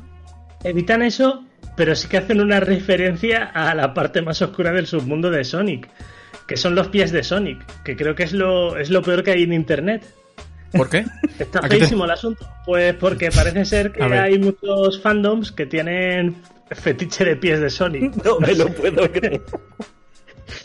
[0.64, 1.44] Evitan eso,
[1.76, 5.88] pero sí que hacen una referencia a la parte más oscura del submundo de Sonic,
[6.46, 9.32] que son los pies de Sonic, que creo que es lo, es lo peor que
[9.32, 10.04] hay en internet.
[10.72, 11.04] ¿Por qué?
[11.38, 12.46] Está ¿A qué te- feísimo el asunto.
[12.64, 16.36] Pues porque parece ser que hay muchos fandoms que tienen
[16.70, 18.12] fetiche de pies de Sonic.
[18.24, 19.40] No me lo puedo creer.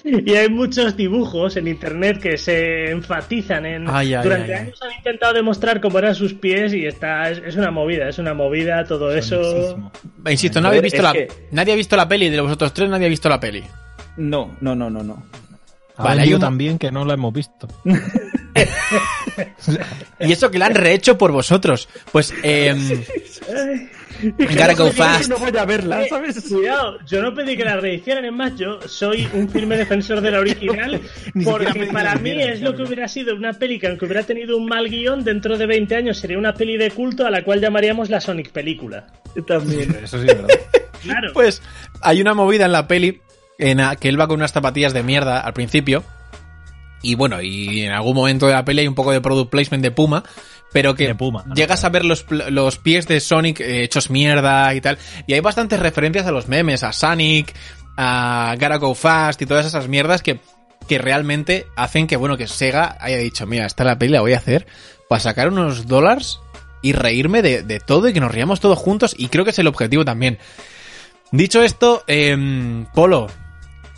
[0.03, 3.89] Y hay muchos dibujos en internet que se enfatizan en.
[3.89, 4.65] Ay, ay, Durante ay, ay.
[4.67, 7.29] años han intentado demostrar cómo eran sus pies y está.
[7.29, 9.41] Es, es una movida, es una movida todo eso.
[9.43, 9.91] Sonicísimo.
[10.29, 12.73] Insisto, no A habéis visto es la, que- nadie ha visto la peli, de vosotros
[12.73, 13.63] tres nadie ha visto la peli.
[14.17, 15.23] No, no, no, no, no.
[15.97, 17.67] Ha Vale, un- también que no lo hemos visto.
[20.19, 21.87] Y eso que la han rehecho por vosotros.
[22.11, 22.75] Pues, eh,
[24.37, 25.29] Gotta go fast.
[25.29, 26.43] No voy a verla, Eh, ¿sabes?
[26.47, 30.31] Cuidado, yo no pedí que la rehicieran, es más, yo soy un firme defensor de
[30.31, 31.01] la original,
[31.43, 34.57] porque para la mí es lo que hubiera sido una peli que aunque hubiera tenido
[34.57, 37.61] un mal guion, dentro de 20 años sería una peli de culto a la cual
[37.61, 39.07] llamaríamos la Sonic película.
[39.35, 39.97] Yo también.
[40.03, 40.47] Eso sí, ¿verdad?
[41.01, 41.31] Claro.
[41.33, 41.61] Pues
[42.01, 43.21] hay una movida en la peli
[43.61, 46.03] en que él va con unas zapatillas de mierda al principio.
[47.03, 49.83] Y bueno, y en algún momento de la peli hay un poco de product placement
[49.83, 50.23] de Puma.
[50.73, 54.73] Pero que Puma, no, llegas a ver los, los pies de Sonic eh, hechos mierda
[54.73, 54.97] y tal.
[55.27, 57.53] Y hay bastantes referencias a los memes, a Sonic,
[57.97, 60.39] a Gotta Go Fast y todas esas mierdas que,
[60.87, 64.33] que realmente hacen que, bueno, que Sega haya dicho, mira, esta la peli la voy
[64.33, 64.65] a hacer
[65.09, 66.39] para sacar unos dólares
[66.81, 69.13] y reírme de, de todo y que nos riamos todos juntos.
[69.17, 70.39] Y creo que es el objetivo también.
[71.31, 73.27] Dicho esto, em, Polo,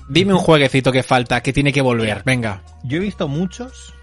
[0.09, 2.23] dime un jueguecito que falta, que tiene que volver.
[2.25, 2.61] Venga.
[2.83, 3.93] Yo he visto muchos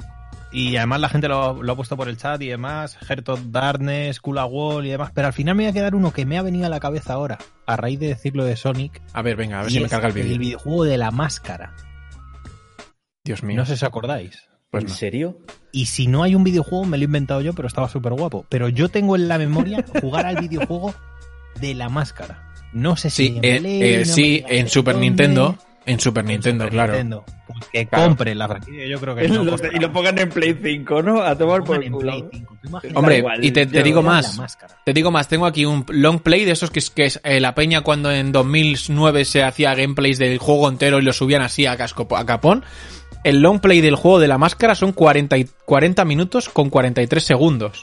[0.52, 3.40] y además la gente lo, lo ha puesto por el chat y demás, Heart of
[3.50, 6.38] Darkness, Kula Wall y demás, pero al final me voy a quedar uno que me
[6.38, 9.00] ha venido a la cabeza ahora, a raíz de decirlo de Sonic.
[9.12, 10.38] A ver, venga, a ver si me carga el vídeo.
[10.38, 11.74] videojuego de la máscara.
[13.24, 13.56] Dios mío.
[13.56, 14.48] No sé si acordáis.
[14.70, 14.94] Pues ¿En no.
[14.96, 15.38] serio?
[15.72, 18.46] Y si no hay un videojuego, me lo he inventado yo, pero estaba súper guapo.
[18.48, 20.94] Pero yo tengo en la memoria jugar al videojuego
[21.60, 22.52] de la máscara.
[22.72, 25.06] No sé si Sí, en eh, Play, eh, no me sí, digas en Super dónde.
[25.08, 25.58] Nintendo.
[25.90, 26.92] En Super En Nintendo, Super claro.
[26.92, 27.24] Nintendo.
[27.46, 28.04] Pues que Claro.
[28.06, 31.20] compre la franquicia, yo creo que no Lo- y lo pongan en Play 5, ¿no?
[31.20, 32.10] A tomar por Pongan en culo.
[32.12, 32.56] Play 5.
[32.62, 34.58] Tú imagínate Hombre, igual, y te, digo más.
[34.84, 37.40] Te digo más, tengo aquí un long play de esos que es, que es eh,
[37.40, 41.66] la peña cuando en 2009 se hacía gameplays del juego entero y lo subían así
[41.66, 42.64] a, casco, a capón.
[43.24, 47.22] El long play del juego de la máscara son 40, y- 40 minutos con 43
[47.22, 47.82] segundos.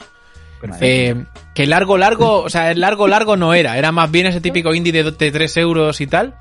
[0.80, 1.14] Eh,
[1.54, 3.78] que largo, largo, o sea, el largo, largo no era.
[3.78, 6.34] Era más bien ese típico indie de, de 3 euros y tal.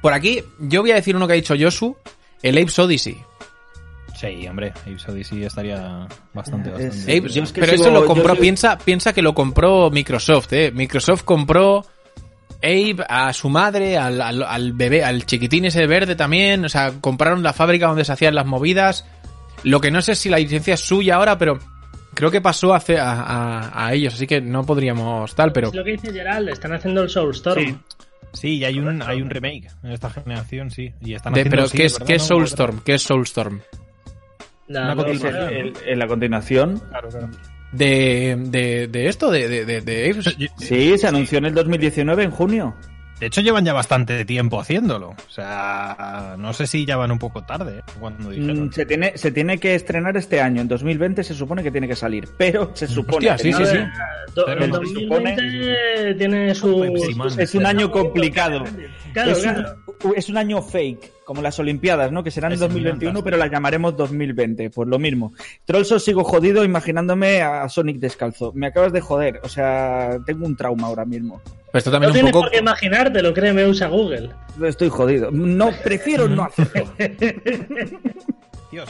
[0.00, 1.96] Por aquí, yo voy a decir uno que ha dicho Yosu,
[2.42, 3.18] el Apes Odyssey.
[4.16, 7.18] Sí, hombre, Apes Odyssey estaría bastante, Es- bastante.
[7.18, 9.34] Apes- Yo es que pero sigo- eso lo yo compró, sigo- piensa, piensa que lo
[9.34, 10.70] compró Microsoft, eh.
[10.74, 11.84] Microsoft compró
[12.62, 16.64] Abe a su madre, al, al- al bebé, al chiquitín ese verde también.
[16.66, 19.06] O sea, compraron la fábrica donde se hacían las movidas.
[19.62, 21.58] Lo que no sé si la licencia es suya ahora, pero
[22.12, 25.74] creo que pasó hace a, a- a ellos, así que no podríamos tal, pero Es
[25.74, 27.64] lo que dice Gerald, están haciendo el Soulstorm.
[27.64, 27.76] Sí.
[28.32, 30.92] Sí, y hay un, hay un remake en esta generación, sí.
[31.00, 32.22] Y están de- haciendo, pero ¿qué es, ¿qué es.
[32.22, 32.80] Soulstorm?
[32.84, 33.60] ¿Qué es Soulstorm?
[35.84, 36.78] En la continuación.
[36.90, 37.28] Claro, claro.
[37.72, 40.36] De, de, de esto, de, de, de, de Apes.
[40.58, 42.74] Sí, se anunció en el 2019, en junio.
[43.20, 45.10] De hecho, llevan ya bastante tiempo haciéndolo.
[45.10, 47.82] O sea, no sé si ya van un poco tarde ¿eh?
[48.00, 48.66] cuando dijeron.
[48.66, 50.62] Mm, Se tiene, se tiene que estrenar este año.
[50.62, 52.28] En 2020 se supone que tiene que salir.
[52.38, 53.30] Pero se supone.
[53.30, 53.78] Hostia, sí, que sí, sí.
[54.34, 56.82] Pero el no, 2020 tiene su...
[57.38, 58.64] Es un año complicado.
[59.12, 59.76] Claro, es, claro.
[60.02, 62.24] Un, es un año fake, como las Olimpiadas, ¿no?
[62.24, 63.24] Que serán en Es 2021, fantástico.
[63.24, 64.70] pero las llamaremos 2020.
[64.70, 65.32] Pues lo mismo.
[65.64, 68.50] Trollso sigo jodido imaginándome a Sonic descalzo.
[68.52, 69.38] Me acabas de joder.
[69.44, 71.40] O sea, tengo un trauma ahora mismo.
[71.44, 72.42] Pero esto No también un tienes poco.
[72.46, 74.30] por qué imaginártelo, créeme, usa Google.
[74.66, 75.30] Estoy jodido.
[75.30, 76.92] No, prefiero no hacerlo.
[78.72, 78.88] Dios.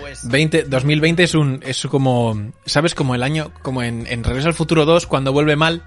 [0.00, 0.28] Pues.
[0.28, 4.54] 20, 2020 es un es como sabes como el año como en, en Regreso al
[4.54, 5.84] Futuro 2 cuando vuelve mal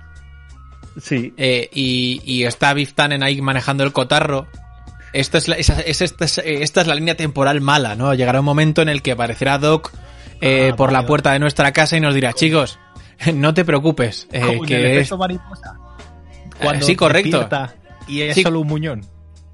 [1.01, 1.33] Sí.
[1.37, 4.47] eh, y, y está Biff Tannen ahí manejando el cotarro
[5.13, 8.13] esta es, la, esa- es- esta, es, eh, esta es la línea temporal mala no
[8.13, 9.91] llegará un momento en el que aparecerá Doc
[10.41, 11.07] eh, Ah, por vale, la vale.
[11.07, 12.79] puerta de nuestra casa y nos dirá chicos
[13.33, 15.75] no te preocupes eh, como el que es, efecto mariposa.
[16.61, 17.47] Cuando sí, correcto.
[18.07, 18.41] Y es Sí.
[18.43, 19.01] solo un muñón.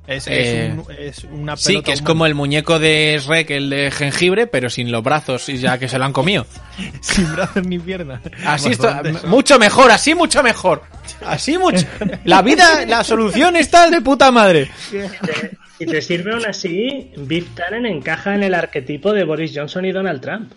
[0.08, 2.08] Es, Eh, es un- es una Sí, pelota que es humana.
[2.08, 5.90] como el muñeco de Shrek, el de jengibre, pero sin los brazos y ya que
[5.90, 6.46] se lo han comido.
[7.02, 8.22] sin brazos ni piernas.
[8.46, 10.84] Así está, mucho mejor, así mucho mejor.
[11.26, 11.86] Así mucho.
[12.24, 14.70] La vida, la solución está de puta madre.
[15.78, 19.92] Si te sirve aún así, Biff Tannen encaja en el arquetipo de Boris Johnson y
[19.92, 20.52] Donald Trump.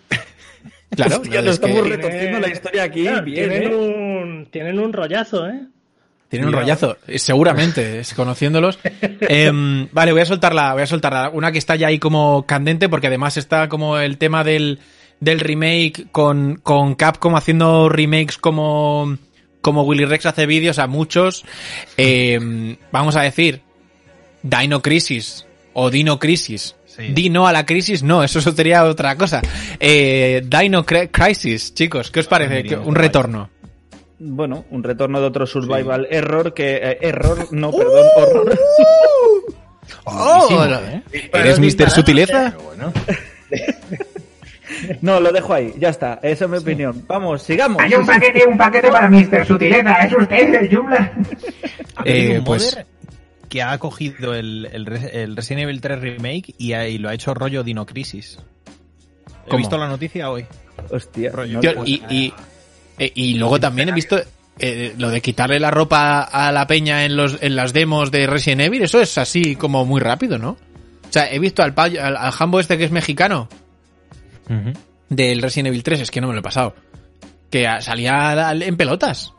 [0.95, 3.03] Claro, Hostia, es nos que estamos retorciendo la historia aquí.
[3.03, 3.75] Claro, bien, tienen, ¿eh?
[3.75, 5.61] un, tienen un rollazo, ¿eh?
[6.31, 8.79] Tienen un rollazo, eh, seguramente, es- conociéndolos.
[9.21, 11.29] Em, vale, voy a soltarla, voy a soltarla.
[11.31, 14.79] Una que está ya ahí como candente, porque además está como el tema del,
[15.19, 19.17] del remake con, con Capcom haciendo remakes como,
[19.61, 21.43] como Willy Rex hace vídeos a muchos.
[21.97, 23.61] Em, vamos a decir,
[24.41, 26.75] Dino Crisis o Dino Crisis.
[26.85, 27.03] Sí.
[27.13, 29.41] Dino a la crisis, no, eso sería otra cosa.
[29.79, 32.75] Eh, Dino Cri- Crisis, chicos, ¿qué os parece?
[32.75, 33.49] ¿Un retorno?
[34.23, 36.75] Bueno, un retorno de otro survival error que...
[36.75, 38.59] eh, error, no, perdón, horror.
[40.05, 40.65] ¡Oh!
[40.79, 41.01] ¿eh?
[41.33, 41.89] ¿Eres Mr.
[41.89, 42.53] Sutileza?
[42.63, 42.93] Bueno.
[45.01, 47.03] No, lo dejo ahí, ya está, esa es mi opinión.
[47.05, 47.81] Vamos, sigamos.
[47.83, 49.45] Hay un paquete, un paquete para Mr.
[49.45, 49.93] Sutileza.
[50.05, 51.11] ¿Es usted el Joomla?
[52.05, 52.79] Eh, un pues-
[53.49, 57.09] que ha cogido el, el, Res- el Resident Evil 3 Remake y, ha- y lo
[57.09, 58.39] ha hecho rollo Dino Crisis.
[59.45, 60.45] He visto la noticia hoy.
[60.89, 61.55] Hostia, Rollo.
[61.55, 62.33] no, Tío, pues, y, y,
[63.01, 64.21] eh, y luego también he visto
[64.59, 68.27] eh, lo de quitarle la ropa a la peña en, los, en las demos de
[68.27, 70.51] Resident Evil, eso es así como muy rápido, ¿no?
[70.51, 73.49] O sea, he visto al, payo- al, al Jambo este que es mexicano
[75.09, 76.75] del Resident Evil 3, es que no me lo he pasado.
[77.49, 79.33] Que a- salía al- en pelotas.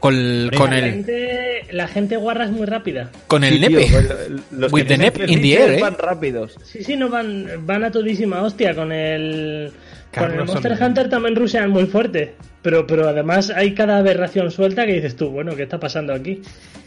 [0.00, 3.10] Con, el- con la, el, gente, la gente guarra es muy rápida.
[3.26, 3.90] con el sí, tío, nepe.
[3.90, 4.08] pues,
[4.50, 5.80] los With que the tienen nep in the air, ¿eh?
[5.80, 6.56] van rápidos.
[6.62, 9.72] Sí, sí, no van, van a todísima hostia con el.
[10.16, 10.78] Con el Monster.
[10.80, 12.34] Hunter también rushean muy fuerte.
[12.62, 16.40] Pero, pero además hay cada aberración suelta que dices tú, bueno, ¿qué está pasando aquí?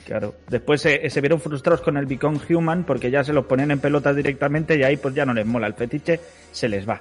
[0.06, 0.36] Claro.
[0.50, 3.80] Después se, se vieron frustrados con el Become Human porque ya se los ponían en
[3.80, 5.68] pelotas directamente y ahí pues ya no les mola.
[5.68, 6.20] El fetiche
[6.52, 7.00] se les va.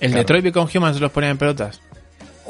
[0.00, 1.80] El Detroit Become Human se los ponían en pelotas.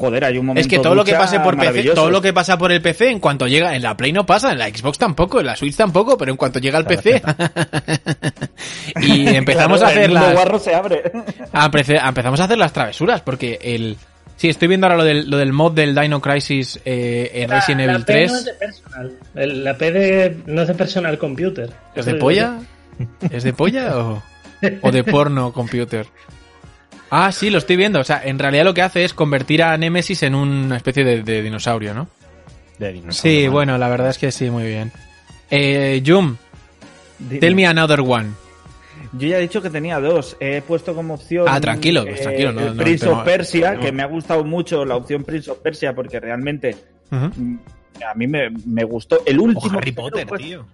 [0.00, 2.32] Joder, hay un momento Es que todo lo que pase por PC, todo lo que
[2.32, 4.96] pasa por el PC, en cuanto llega, en la Play no pasa, en la Xbox
[4.96, 7.22] tampoco, en la Switch tampoco, pero en cuanto llega al PC.
[9.02, 11.02] y empezamos Claro, a hacer el las, guarro se abre.
[11.52, 11.66] a
[12.08, 13.96] empezamos a hacer las travesuras, porque el,
[14.36, 17.80] sí, estoy viendo ahora lo del, lo del mod del Dino Crisis eh, en Resident
[17.80, 18.30] La- la Evil P 3.
[18.32, 19.12] no es de personal.
[19.34, 21.70] El- la P de, no es de personal computer.
[21.94, 22.58] ¿Es de polla?
[23.30, 24.22] ¿Es de polla o,
[24.82, 26.06] o de porno computer?
[27.10, 28.00] Ah, sí, lo estoy viendo.
[28.00, 31.22] O sea, en realidad lo que hace es convertir a Nemesis en una especie de,
[31.22, 32.08] de dinosaurio, ¿no?
[32.78, 34.92] De dinosaurio, Sí, bueno, la verdad es que sí, muy bien.
[35.50, 36.36] Eh, Jum,
[37.18, 37.40] Dime.
[37.40, 38.28] tell me another one.
[39.12, 40.36] Yo ya he dicho que tenía dos.
[40.38, 41.46] He puesto como opción.
[41.48, 44.84] Ah, tranquilo, pues tranquilo, no- el no Prince of Persia, que me ha gustado mucho
[44.84, 46.76] la opción Prince of Persia porque realmente
[47.10, 47.54] mm,
[48.08, 49.18] a mí me, me gustó.
[49.26, 49.78] El O último.
[49.78, 50.64] Harry Potter, pues, tío.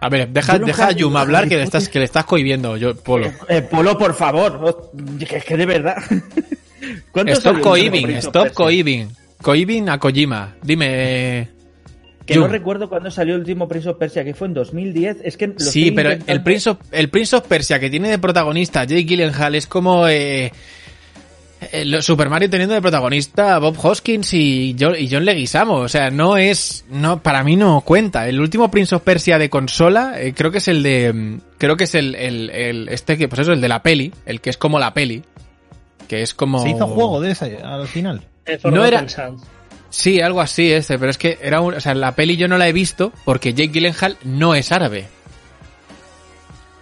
[0.00, 2.76] A ver, deja, no deja a Jum hablar que le estás, que le estás cohibiendo,
[2.76, 3.32] yo, Polo.
[3.48, 4.60] Eh, Polo, por favor.
[4.62, 5.96] Oh, que Es que de verdad.
[7.10, 9.08] ¿Cuánto Stop el cohibing, stop cohibing.
[9.42, 10.54] Cohibing a Kojima.
[10.62, 10.86] Dime.
[11.40, 11.48] eh,
[12.24, 15.18] Que no recuerdo cuándo salió el último Prince of Persia, que fue en 2010.
[15.24, 18.18] Es que Sí, pero el intentando- Prince, of, el Prince of Persia que tiene de
[18.18, 20.52] protagonista Jake Gyllenhaal es como eh, eh,
[22.00, 25.74] Super Mario teniendo de protagonista Bob Hoskins y John, y John Leguizamo.
[25.76, 28.28] O sea, no es, no, para mí no cuenta.
[28.28, 31.76] El último Prince of Persia de consola eh, creo que es el de, mm, creo
[31.76, 34.50] que es el, el, el- este que, pues eso, el de la peli, el que
[34.50, 35.22] es como la peli,
[36.08, 36.62] que es como.
[36.62, 38.22] Se hizo juego de ese al final.
[38.44, 39.00] Eh, No era-.
[39.88, 42.58] Sí, algo así este, pero es que era un, o sea, la peli yo no
[42.58, 45.06] la he visto porque Jake Gyllenhaal no es árabe.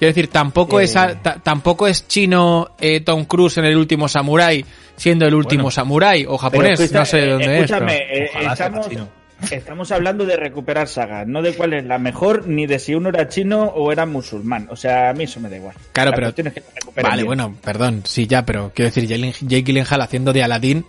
[0.05, 0.85] Quiero decir, tampoco Eh.
[0.85, 0.95] es
[1.43, 4.63] tampoco es chino eh, Tom Cruise en el último Samurai
[4.97, 5.71] siendo el último Bueno.
[5.73, 7.65] Samurái o japonés, escucha, no sé de dónde es.
[7.65, 9.09] escúchame, pero- eh, estamos, chino.
[9.51, 13.09] estamos hablando de recuperar sagas, no de cuál es la mejor, ni de si uno
[13.09, 14.69] era chino o era musulmán.
[14.71, 15.75] O sea, a mí eso me da igual.
[15.93, 16.63] Claro, La pero- es que
[17.03, 17.27] Vale, bien.
[17.27, 20.85] bueno, perdón, sí, ya, pero quiero decir, Jake Gyllenhaal haciendo de Aladdin.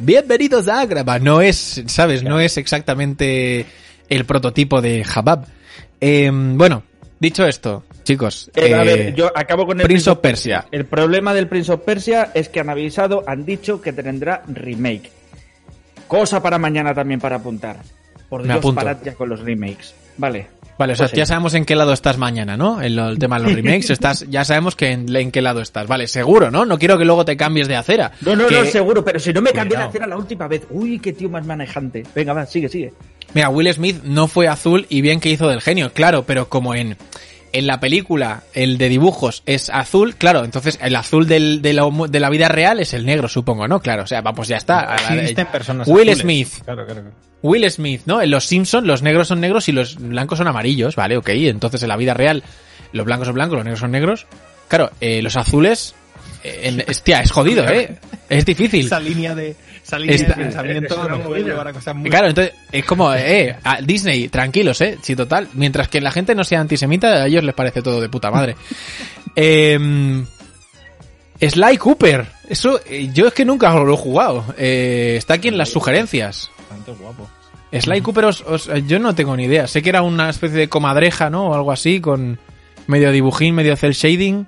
[0.00, 1.18] Bienvenidos a Agrava.
[1.18, 2.22] No es, ¿sabes?
[2.22, 3.64] No es exactamente
[4.08, 5.46] el prototipo de Habab.
[6.00, 6.82] Eh, bueno,
[7.18, 8.50] dicho esto, chicos.
[8.54, 10.66] Eh, a eh, ver, yo acabo con el Prince of Persia.
[10.70, 15.10] El problema del Prince of Persia es que han avisado, han dicho que tendrá remake.
[16.06, 17.76] Cosa para mañana también para apuntar.
[18.30, 19.94] Por Dios, parad ya con los remakes.
[20.16, 20.46] Vale.
[20.78, 22.80] Vale, o sea, ya sabemos en qué lado estás mañana, ¿no?
[22.80, 25.60] En lo- el tema de los remakes, estás, ya sabemos que en, en qué lado
[25.60, 25.88] estás.
[25.88, 26.64] Vale, seguro, ¿no?
[26.64, 28.12] No quiero que luego te cambies de acera.
[28.20, 30.66] No, no, Que- no, seguro, pero si no me cambié de acera la última vez.
[30.70, 32.04] Uy, qué tío más manejante.
[32.14, 32.92] Venga, va, sigue, sigue.
[33.34, 36.74] Mira, Will Smith no fue azul y bien que hizo del genio, claro, pero como
[36.74, 36.96] en,
[37.52, 41.88] en la película el de dibujos es azul, claro, entonces el azul del, de, la,
[42.08, 43.80] de la vida real es el negro, supongo, ¿no?
[43.80, 44.96] Claro, o sea, vamos, ya está.
[44.96, 46.18] Existen personas Will azules.
[46.18, 46.64] Smith.
[46.64, 47.02] Claro, claro.
[47.42, 48.20] Will Smith, ¿no?
[48.20, 51.16] En los Simpsons los negros son negros y los blancos son amarillos, ¿vale?
[51.16, 52.42] Ok, entonces en la vida real
[52.92, 54.26] los blancos son blancos, los negros son negros.
[54.68, 55.94] Claro, eh, los azules...
[56.44, 57.96] eh, en- hostia, es jodido, ¿eh?
[58.28, 58.86] Es difícil.
[58.86, 62.10] Esa línea de, esa línea Esta- de pensamiento nos puede llevar a cosas muy...
[62.10, 65.48] Claro, entonces es como, eh, a Disney, tranquilos, eh, sí, total.
[65.54, 68.56] Mientras que la gente no sea antisemita, a ellos les parece todo de puta madre.
[69.40, 69.78] Eh,
[71.40, 74.44] Sly Cooper, eso, eh, yo es que nunca lo he jugado.
[74.58, 76.50] Eh, está aquí en las sugerencias.
[76.58, 77.28] Bastante guapo.
[77.70, 79.66] Sly Cooper, os- os- yo no tengo ni idea.
[79.68, 81.48] Sé que era una especie de comadreja, ¿no?
[81.50, 82.40] O algo así, con
[82.88, 84.46] medio dibujín, medio cel shading.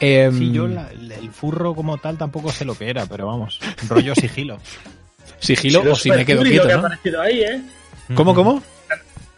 [0.00, 3.60] Eh, Sí, yo la- el furro como tal tampoco sé lo que era, pero vamos,
[3.88, 4.58] rollo sigilo.
[5.38, 7.60] Sigilo o si me quedo quieto, ¿eh?
[8.14, 8.62] ¿Cómo, cómo?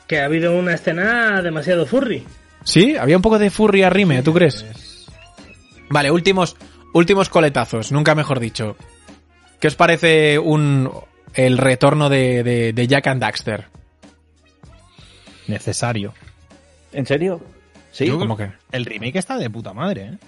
[0.07, 2.25] Que ha habido una escena demasiado furry.
[2.65, 4.65] Sí, había un poco de furry a rime, ¿tú crees?
[5.89, 6.57] Vale, últimos,
[6.95, 8.77] últimos coletazos, nunca mejor dicho.
[9.61, 10.91] ¿Qué os parece un
[11.35, 13.67] el retorno de, de, de Jack and Daxter?
[15.47, 16.13] Necesario.
[16.93, 17.41] ¿En serio?
[17.93, 18.07] Sí.
[18.07, 18.51] Yo- ¿Cómo que?
[18.73, 20.19] El remake está de puta madre, ¿eh?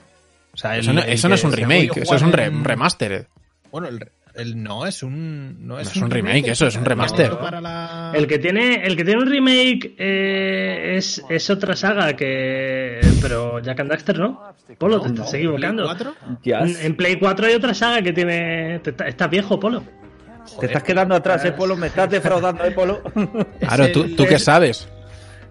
[0.53, 2.65] O sea, el- Eso no, eso no es un remake, eso es un re- en-
[2.65, 3.27] remaster.
[3.71, 4.01] Bueno, el,
[4.35, 7.31] el- no es un no es, No es un remake, eso es un remaster.
[7.39, 8.13] Para la...
[8.15, 13.01] El que tiene, el que tiene un remake eh, es, es otra saga que.
[13.21, 14.43] Pero Jack and Daxter no.
[14.79, 15.85] Polo, te estás equivocando.
[15.85, 16.15] ¿Play 4?
[16.45, 18.81] Ya, En, Play 4 hay otra saga que tiene.
[18.81, 19.83] te- Está viejo, Polo.
[20.61, 21.77] te estás quedando atrás, eh, Polo.
[21.77, 23.03] Me estás defraudando, eh, Polo.
[23.61, 24.89] Claro, ¿tú, tú qué es- sabes?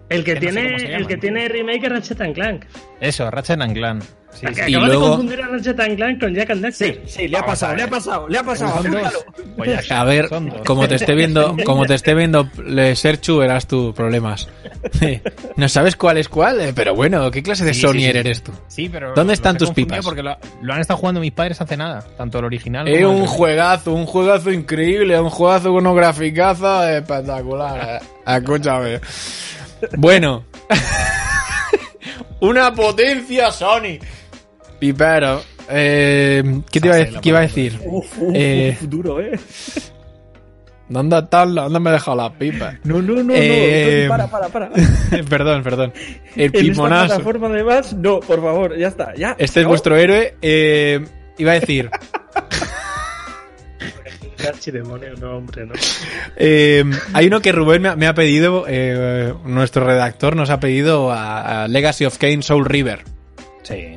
[0.08, 2.34] El que, Que no sé tiene, cómo se el que tiene remake es Ratchet and
[2.34, 2.64] Clank.
[3.00, 4.02] Eso, Ratchet and Clank.
[4.30, 4.60] Sí, sí.
[4.68, 7.02] Y acabas luego- de confundir a Ratchet and Clank con Jack and Daxter.
[7.06, 8.82] Sí, le ha pasado, le ha pasado, le ha pasado.
[9.56, 10.60] Pues A ver, son dos.
[10.66, 14.48] como te esté viendo, como te esté viendo le- Serchu, verás tú problemas.
[15.56, 18.18] No sabes cuál es cuál, Eh, pero bueno, ¿qué clase de Sí, sí, Sonyer sí.
[18.18, 18.52] eres tú?
[18.68, 20.04] Sí, pero ¿Dónde están tus pipas?
[20.04, 23.06] Porque lo, lo han estado jugando mis padres hace nada, tanto el original Es el
[23.06, 23.28] un remake.
[23.30, 28.02] juegazo, un juegazo increíble, un juegazo con unos graficazos espectaculares.
[28.26, 29.00] Escúchame.
[29.96, 30.44] Bueno.
[32.40, 33.98] Una potencia Sony.
[34.78, 35.40] Pipero.
[35.68, 37.80] Eh, ¿Qué te iba a, Sase, dec- la qué iba a decir?
[37.84, 39.38] Uf, uf, Eh, uf, duro, eh.
[40.88, 41.54] ¿Dónde están?
[41.54, 42.74] las- ¿Dónde me he dejado las pipas?
[42.84, 44.08] No, no, no, Eh, no.
[44.10, 44.70] Para, para, para.
[45.28, 45.92] perdón, perdón.
[46.36, 47.06] El En esta pimonazo.
[47.08, 49.36] plataforma además, no, por favor, ya está, ya.
[49.38, 49.68] Este es ¿No?
[49.70, 50.36] vuestro héroe.
[50.40, 51.04] Eh,
[51.38, 51.90] iba a decir.
[54.46, 55.74] Archidemonio, no, hombre, no.
[56.36, 56.84] Eh,
[57.14, 61.10] hay uno que Rubén me ha, me ha pedido, eh, nuestro redactor nos ha pedido
[61.10, 63.04] a, a Legacy of Kane Soul River.
[63.62, 63.96] Sí.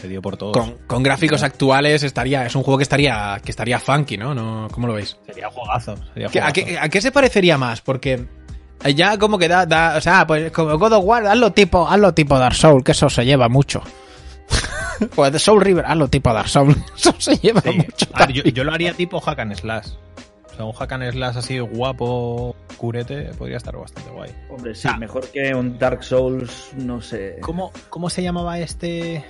[0.00, 0.56] Pedido por todos.
[0.56, 4.34] Con, con gráficos actuales estaría, es un juego que estaría, que estaría funky, ¿no?
[4.34, 4.68] ¿No?
[4.70, 5.16] ¿Cómo lo veis?
[5.26, 5.94] Sería juegazo.
[6.14, 7.80] Sería ¿Qué- ¿A qué, a qué se parecería más?
[7.82, 8.24] Porque
[8.96, 12.14] ya como que da, da- o sea, pues como God of War, hazlo tipo, hazlo
[12.14, 13.82] tipo Dark Soul, que eso se lleva mucho.
[15.14, 17.70] pues de Soul River, hazlo tipo Dark Soul, eso se lleva Sí.
[17.76, 18.06] mucho.
[18.32, 19.86] Yo, yo lo haría tipo hack and slash.
[20.52, 24.30] O sea, un hack and slash así guapo, curete, podría estar bastante guay.
[24.50, 24.96] Hombre, sí, Ah.
[24.96, 27.36] mejor que un Dark Souls, no sé.
[27.40, 29.24] ¿Cómo, cómo se llamaba este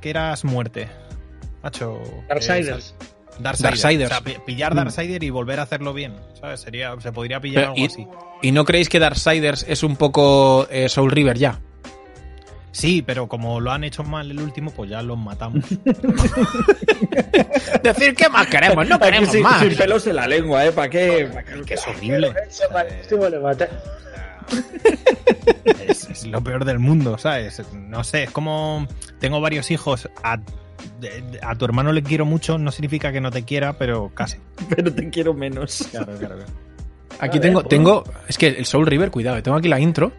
[0.00, 0.88] que eras muerte?
[1.62, 1.98] Macho.
[2.28, 2.94] Darksiders.
[3.38, 3.82] Darksiders.
[3.82, 4.10] Darksiders.
[4.10, 6.14] O sea, pi- pillar Darksider y volver a hacerlo bien.
[6.40, 6.60] ¿Sabes?
[6.60, 8.06] Sería, se podría pillar Pero, algo y, así.
[8.42, 11.60] ¿Y no creéis que Darksiders es un poco eh, Soul River ya?
[12.72, 15.64] Sí, pero como lo han hecho mal el último, pues ya los matamos.
[17.82, 18.88] Decir, ¿qué más queremos?
[18.88, 19.60] No queremos sin, más.
[19.60, 20.72] sin pelos en la lengua, ¿eh?
[20.72, 21.28] ¿Para qué?
[21.66, 22.32] Que es horrible.
[25.86, 27.62] Es, es lo peor del mundo, ¿sabes?
[27.72, 28.86] No sé, es como.
[29.18, 30.08] Tengo varios hijos.
[30.22, 30.38] A,
[31.42, 34.38] a tu hermano le quiero mucho, no significa que no te quiera, pero casi.
[34.68, 35.88] Pero te quiero menos.
[35.90, 36.36] Claro, claro.
[36.36, 36.52] claro.
[37.20, 37.68] Aquí ver, tengo, pues.
[37.68, 40.12] tengo, es que el Soul River, cuidado, eh, tengo aquí la intro.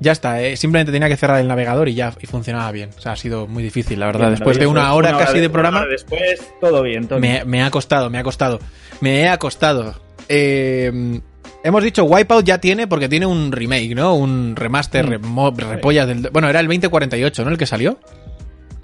[0.00, 2.90] Ya está, eh, simplemente tenía que cerrar el navegador y ya y funcionaba bien.
[2.96, 4.30] O sea, ha sido muy difícil, la verdad.
[4.30, 7.20] Después de una hora casi de programa, Después, todo bien, Tony.
[7.20, 8.60] me, me ha costado, me ha costado.
[9.00, 9.94] Me he acostado.
[10.28, 11.20] Eh,
[11.64, 14.14] hemos dicho Wipeout ya tiene, porque tiene un remake, ¿no?
[14.14, 16.30] Un remaster, remo- repollas del...
[16.30, 17.50] Bueno, era el 2048, ¿no?
[17.50, 17.98] El que salió.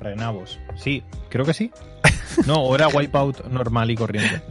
[0.00, 0.58] Renavos.
[0.76, 1.70] Sí, creo que sí.
[2.46, 4.42] No, o era Wipeout normal y corriente.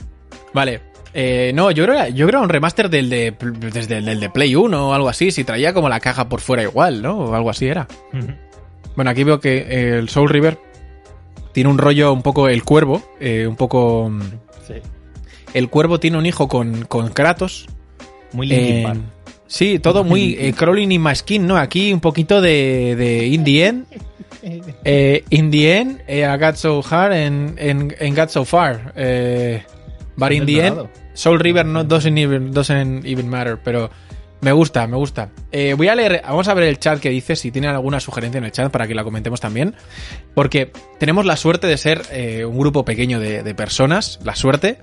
[0.54, 0.80] Vale.
[1.14, 3.34] Eh, no, yo creo, yo creo un remaster del de,
[3.72, 6.40] desde el del de Play 1 o algo así, si traía como la caja por
[6.40, 7.18] fuera igual, ¿no?
[7.18, 7.86] O algo así era.
[8.96, 10.58] Bueno, aquí veo que eh, el Soul River
[11.52, 14.08] tiene un rollo un poco el cuervo, eh, un poco...
[14.08, 14.20] mm,
[14.66, 14.74] Sí.
[15.54, 17.66] El cuervo tiene un hijo con, con Kratos.
[18.32, 19.00] Muy Linkin Eh,
[19.46, 21.56] sí, todo muy crawling in my skin, ¿no?
[21.58, 23.86] Aquí un poquito de, de In the End.
[24.84, 28.92] Eh, in the end, I got so hard and, and, and got so far.
[28.96, 29.62] Eh,
[30.16, 30.88] but in the end.
[31.14, 33.90] Soul River no doesn't even, doesn't even matter, pero
[34.42, 35.30] Me gusta, me gusta.
[35.52, 38.38] Eh, voy a leer, vamos a ver el chat que dice, si tienen alguna sugerencia
[38.38, 39.76] en el chat para que la comentemos también.
[40.34, 44.78] Porque tenemos la suerte de ser eh, un grupo pequeño de, de personas, la suerte.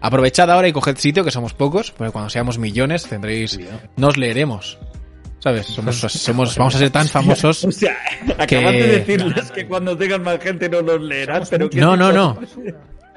[0.00, 3.56] Aprovechad ahora y coged sitio, que somos pocos, porque cuando seamos millones tendréis,
[3.96, 4.78] nos leeremos.
[5.38, 5.66] ¿Sabes?
[5.66, 7.64] Somos, somos, vamos a ser tan famosos.
[7.68, 7.96] O sea,
[8.36, 11.96] acabas Que- de decirles que cuando tengan más gente no los leerán, pero ¿qué No,
[11.96, 12.36] no, no.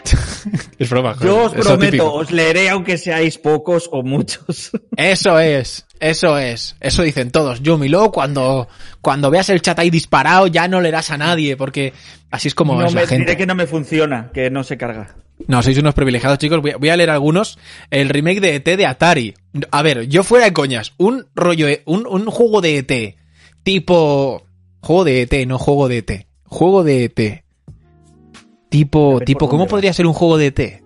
[0.03, 1.13] De- Es broma.
[1.15, 2.13] joder, Yo os es prometo, típico.
[2.13, 4.71] os leeré aunque seáis pocos o muchos.
[4.97, 7.61] Eso es, eso es, eso dicen todos.
[7.61, 8.67] Yumi, luego cuando,
[9.01, 11.93] cuando veas el chat ahí disparado ya no leerás a nadie, porque
[12.31, 13.25] así es como no es me la gente.
[13.25, 15.15] diré que no me funciona, que no se carga.
[15.47, 16.61] No, sois unos privilegiados, chicos.
[16.61, 17.59] Voy a, voy a leer algunos.
[17.91, 19.35] El remake de ET de Atari.
[19.69, 20.93] A ver, yo fuera de coñas.
[20.97, 23.15] Un rollo, de- un, un juego de ET.
[23.63, 24.43] Tipo.
[24.81, 26.27] Juego de ET, no juego de ET.
[26.43, 27.43] Juego de ET.
[28.69, 30.83] Tipo, tipo, ¿cómo podría ser un juego de E ET?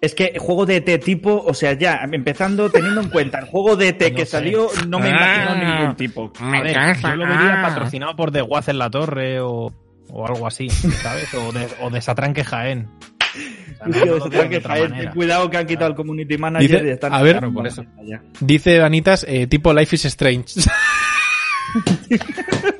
[0.00, 3.74] Es que juego de ET tipo, o sea, ya, empezando teniendo en cuenta el juego
[3.76, 4.30] de ET No que sé.
[4.32, 5.78] salió, no me imagino Ah.
[5.78, 6.32] ningún tipo.
[6.40, 9.72] A ver, yo lo vería patrocinado por The Waz en la Torre o,
[10.10, 11.32] o algo así, ¿sabes?
[11.34, 12.88] O de, o de Satranque Jaén.
[13.80, 17.12] O sea, no- de que cuidado que han quitado el community manager Dice- y están
[17.12, 17.84] a ver, Claro, por eso.
[18.04, 18.22] ya.
[18.40, 20.60] Dice Vanitas, eh, tipo Life is Strange.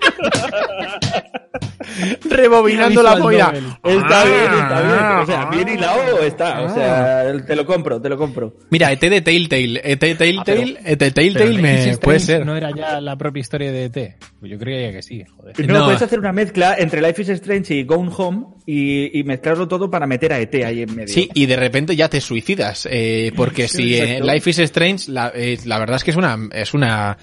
[2.25, 3.41] Rebobinando la novel.
[3.41, 4.95] Está bien, está bien.
[4.99, 6.61] Ah, O sea, bien hilado está.
[6.63, 8.55] O sea, te lo compro, te lo compro.
[8.71, 9.81] Mira, ET de Telltale.
[9.85, 12.47] ET de Telltale, ET de Ah, Pero Telltale Life me is puede Strange ser.
[12.47, 14.17] ¿No era ya la propia historia de ET?
[14.41, 15.67] Pues yo creía que sí, joder.
[15.67, 15.85] No, No.
[15.87, 19.91] puedes hacer una mezcla entre Life is Strange y Gone Home y, y mezclarlo todo
[19.91, 21.13] para meter a ET ahí en medio.
[21.13, 22.89] Sí, y de repente ya te suicidas.
[22.91, 24.21] eh, porque si eh.
[24.23, 27.17] Life is Strange, la, eh, la verdad es que es una, es una,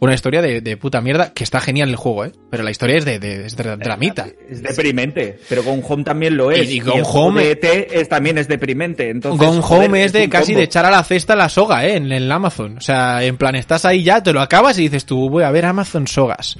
[0.00, 2.32] una historia de, de puta mierda que está genial el juego, ¿eh?
[2.50, 4.26] Pero la historia es de, de, es de dramita.
[4.48, 6.70] Es deprimente, pero Gone Home también lo es.
[6.70, 9.10] Y- y Gone juego Home- de ET es, también es deprimente.
[9.10, 10.58] Entonces, Gone joder, Home es de casi combo.
[10.58, 11.96] de echar a la cesta la soga, ¿eh?
[11.96, 12.78] En el Amazon.
[12.78, 15.50] O sea, en plan, estás ahí ya, te lo acabas y dices tú, voy a
[15.50, 16.56] ver Amazon sogas.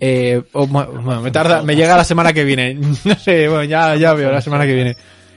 [0.00, 2.78] Eh, bueno, me tarda, me llega la semana que viene.
[3.04, 4.96] No sé, bueno, ya, ya veo la semana que viene.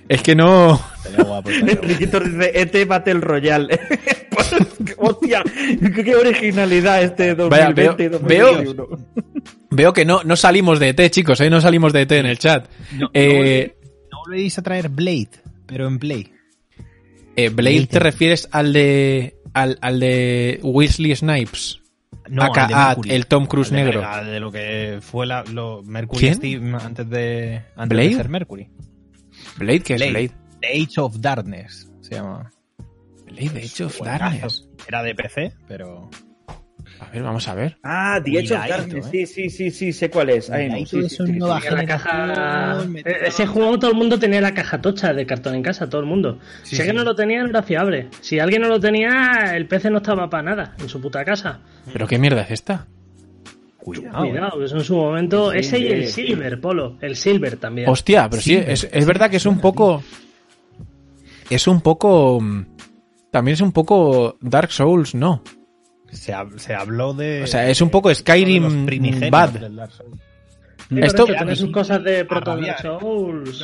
[0.09, 0.79] Es que no.
[1.45, 3.79] Enriquito dice ET Battle Royale.
[4.97, 5.43] Hostia,
[6.03, 8.87] qué originalidad este Vaya, 2020 y veo- 2021.
[9.71, 11.49] Veo que no, no salimos de ET, chicos, ¿eh?
[11.49, 12.67] No salimos de ET en el chat.
[12.97, 13.75] No, Eh,
[14.11, 15.29] no volvéis a traer Blade,
[15.65, 16.31] pero en Play.
[17.35, 19.35] eh, Blade, ¿te refieres al de.
[19.53, 21.81] al, al de Weasley Snipes?
[22.29, 23.11] No, al de ah, Mercury.
[23.11, 24.03] el Tom Cruise Al de- negro.
[24.05, 26.35] al de lo que fue la, lo, Mercury ¿Quién?
[26.35, 28.09] Steve antes de, antes ¿Blade?
[28.09, 28.69] de ser Mercury.
[29.57, 30.11] Blade, ¿qué es Blade.
[30.11, 30.31] Blade?
[30.61, 32.51] The Age of Darkness se llama.
[33.25, 33.99] Blade, Age of.
[34.01, 34.67] Darkness.
[34.87, 36.09] Era de PC, pero.
[36.99, 37.77] A ver, vamos a ver.
[37.83, 39.05] Ah, The Age of Darkness.
[39.07, 39.09] ¿eh?
[39.11, 40.49] Sí, sí, sí, sí, sé cuál es.
[40.49, 42.77] Ay, no, sí, eso sí, la caja.
[43.03, 46.07] Ese juego todo el mundo tenía la caja tocha de cartón en casa, todo el
[46.07, 46.39] mundo.
[46.63, 48.07] Sí, si alguien no lo tenía, no era fiable.
[48.21, 51.59] Si alguien no lo tenía, el PC no estaba para nada en su puta casa.
[51.91, 52.87] ¿Pero qué mierda es esta?
[53.77, 54.27] Cuidado.
[54.27, 55.51] Cuidado, que eso en su momento.
[55.51, 56.07] Ese y el.
[56.07, 56.97] Silver, Polo.
[57.01, 57.89] El Silver también.
[57.89, 60.01] Hostia, pero sí, es, es verdad que es un poco.
[61.49, 62.41] Es un poco.
[63.35, 65.43] También es un poco Dark Souls, ¿no?
[66.09, 67.43] Se, hab- se habló de.
[67.43, 68.85] O sea, es un poco Skyrim
[69.29, 69.49] bad.
[69.49, 70.21] del Dark Souls.
[70.89, 73.63] Sí, esto- tiene sus cosas de Proto Souls.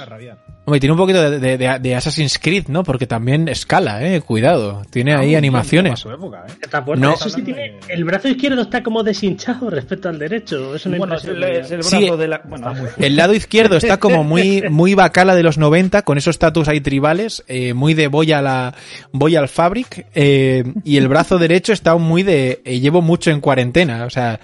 [0.64, 2.84] Hombre, tiene un poquito de, de- de- de Assassin's Creed, ¿no?
[2.84, 4.22] Porque también escala, eh.
[4.22, 4.84] Cuidado.
[4.92, 6.00] Tiene ahí A animaciones.
[6.00, 6.52] su época, ¿eh?
[6.62, 7.04] Está fuerte.
[7.04, 7.14] No.
[7.16, 7.80] Eso sí tiene.
[7.88, 10.76] El brazo izquierdo está como deshinchado respecto al derecho.
[10.76, 12.42] Es una Bueno, es el, es el Sí, brazo de la.
[12.46, 16.68] Bueno, El lado izquierdo está como muy, muy bacala de los 90, con esos tatus
[16.68, 18.74] ahí tribales, eh, muy de voy a la,
[19.12, 23.42] voy al fabric, eh, y el brazo derecho está muy de, eh, llevo mucho en
[23.42, 24.40] cuarentena, o sea,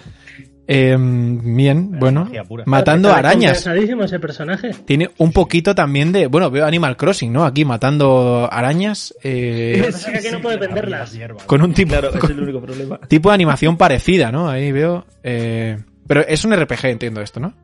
[0.70, 2.30] eh, bien, bueno,
[2.66, 3.66] matando arañas.
[3.66, 4.72] ese personaje.
[4.84, 7.46] Tiene un poquito también de, bueno, veo Animal Crossing, ¿no?
[7.46, 11.18] Aquí matando arañas, eh, Lo que aquí no puede venderlas.
[11.46, 13.00] Con un tipo, claro, es el único problema.
[13.08, 14.50] tipo de animación parecida, ¿no?
[14.50, 17.54] Ahí veo, eh, pero es un RPG, entiendo esto, ¿no?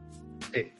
[0.54, 0.72] Sí.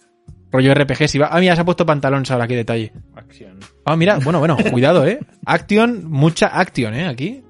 [0.51, 2.91] Rollo RPG, si va, ah, mira, se ha puesto pantalones ahora, qué detalle.
[3.15, 3.59] Acción.
[3.85, 5.21] Ah, mira, bueno, bueno, cuidado, eh.
[5.45, 7.43] Action, mucha action, eh, aquí.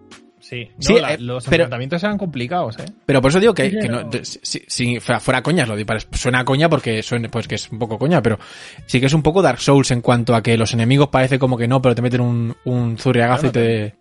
[0.46, 2.84] Sí, Sí, No, la- eh, los pero- enfrentamientos eran complicados, ¿eh?
[3.06, 6.40] Pero por eso digo que, Sí, que no, si, si fuera, coñas, lo digo, suena
[6.40, 8.38] a coña porque suena, pues que es un poco coña, pero
[8.86, 11.56] sí que es un poco Dark Souls en cuanto a que los enemigos parece como
[11.56, 13.94] que no, pero te meten un, un zurriagazo y te...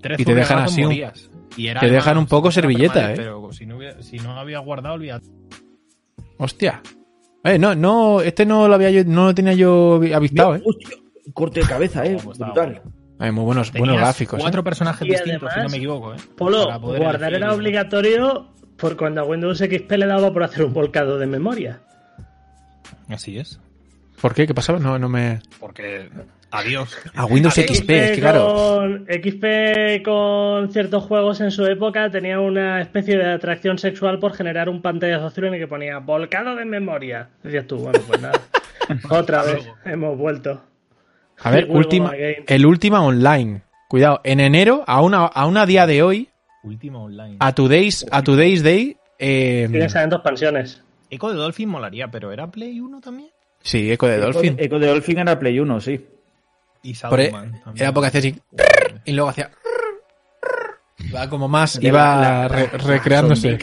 [0.00, 0.92] Tres Y te dejan así un-.
[1.56, 3.16] Y era te dejan un poco servilleta, ¿eh?
[3.16, 5.26] Pero si no, hubiera- si no había guardado, olvídate.
[6.38, 6.80] Hostia.
[7.44, 10.62] Eh, no, no, este no lo había yo, no lo tenía yo avistado, eh.
[10.64, 10.96] Hostia,
[11.34, 12.16] corte de cabeza, eh.
[12.16, 12.82] Estaba Brutal.
[13.16, 13.24] Guapo.
[13.24, 14.40] Ay, muy buenos, buenos gráficos.
[14.40, 14.64] Cuatro eh.
[14.64, 16.18] personajes Y distintos, si no me equivoco, ¿eh?
[16.36, 21.18] Polo, guardar era obligatorio por cuando a Windows XP le daba por hacer un volcado
[21.18, 21.80] de memoria.
[23.08, 23.60] Así es.
[24.20, 24.46] ¿Por qué?
[24.46, 24.78] ¿Qué pasaba?
[24.78, 25.40] No, no me...
[25.60, 26.08] Porque.
[26.50, 26.96] Adiós.
[27.14, 28.46] A Windows XP, es que claro.
[28.46, 34.34] con, XP con ciertos juegos en su época tenía una especie de atracción sexual por
[34.34, 37.28] generar un pantallazo azul en el que ponía volcado de memoria.
[37.42, 38.40] Decías tú, bueno, pues nada.
[39.10, 40.62] Otra vez, hemos vuelto.
[41.42, 43.62] A ver, última, el última online.
[43.88, 46.28] Cuidado, en enero, a una, a una día de hoy,
[46.62, 47.36] Última online.
[47.40, 50.82] a Today's, a Today's Day, eh, Tiene salen dos expansiones.
[51.10, 53.28] Eco de Dolphin molaría, pero ¿era Play 1 también?
[53.60, 54.56] sí, Eco de Dolphin.
[54.58, 56.06] Echo de Dolphin era Play 1, sí.
[56.82, 57.60] Y e- también.
[57.76, 58.38] Era porque hacía así,
[59.04, 59.50] y luego hacía...
[60.98, 63.58] Iba como más, iba la- la- re- las recreándose.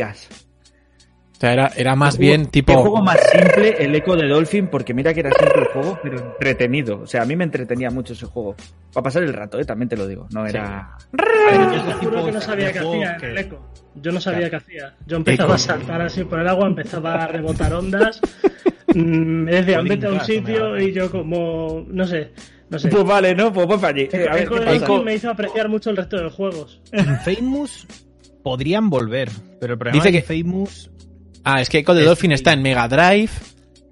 [1.42, 3.02] O sea, era, era más bien Qué juego tipo...
[3.02, 7.00] más simple el Echo de Dolphin, porque mira que era simple el juego, pero entretenido.
[7.02, 8.56] O sea, a mí me entretenía mucho ese juego.
[8.94, 9.66] Para pasar el rato, ¿eh?
[9.66, 10.28] también te lo digo.
[10.32, 10.98] No era.
[11.12, 13.50] Yo te juro que no sabía qué juego hacía en que- el.
[13.96, 14.94] Yo no sabía qué hacía.
[15.08, 18.22] Yo empezaba a saltar así por el agua, empezaba a rebotar ondas.
[18.94, 22.34] mm, Me decían, Coding vete a un sitio y yo como, no sé,
[22.70, 22.90] no sé.
[22.90, 23.52] Pues vale, ¿no?
[23.52, 24.08] Pues voy para allí.
[24.14, 24.86] Eh, a ver, Echo ¿qué de pasa?
[24.86, 26.80] Dolphin me hizo apreciar mucho el resto de los juegos.
[26.94, 27.88] Infamous
[28.44, 29.30] podrían volver,
[29.60, 30.91] pero el problema Dice de que- Infamous
[31.44, 33.32] Ah, es que Echo de Es- Dolphin está en Mega Drive.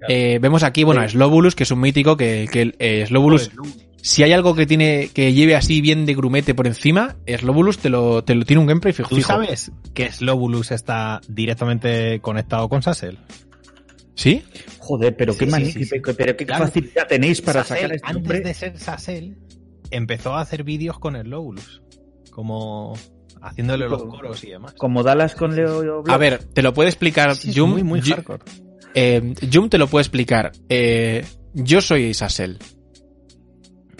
[0.08, 3.50] Eh, vemos aquí, bueno, a Slobulus, que es un mítico, que, que eh, Slobulus,
[4.00, 7.90] si hay algo que tiene que lleve así bien de grumete por encima, Slobulus te
[7.90, 9.10] lo, te lo tiene un gameplay fijo.
[9.10, 9.28] ¿Tú fijo.
[9.28, 13.18] sabes que Slobulus está directamente conectado con Sassel?
[14.14, 14.42] ¿Sí?
[14.78, 16.00] Joder, pero qué Sí, sí, sí, sí.
[16.16, 16.66] pero qué Claro.
[16.66, 19.36] facilidad tenéis para Sassel, sacar este antes de ser Sassel,
[19.90, 21.82] empezó a hacer vídeos con Slobulus.
[22.30, 22.94] Como
[23.42, 24.74] haciéndole los Como- coros y demás.
[24.76, 27.70] Como Dallas con Leo A ver, te lo puede explicar Sí, Jum.
[27.70, 28.42] muy, muy hardcore.
[28.94, 30.52] eh, Jum te lo puede explicar.
[30.68, 31.24] Eh,
[31.54, 32.58] yo soy Sassel.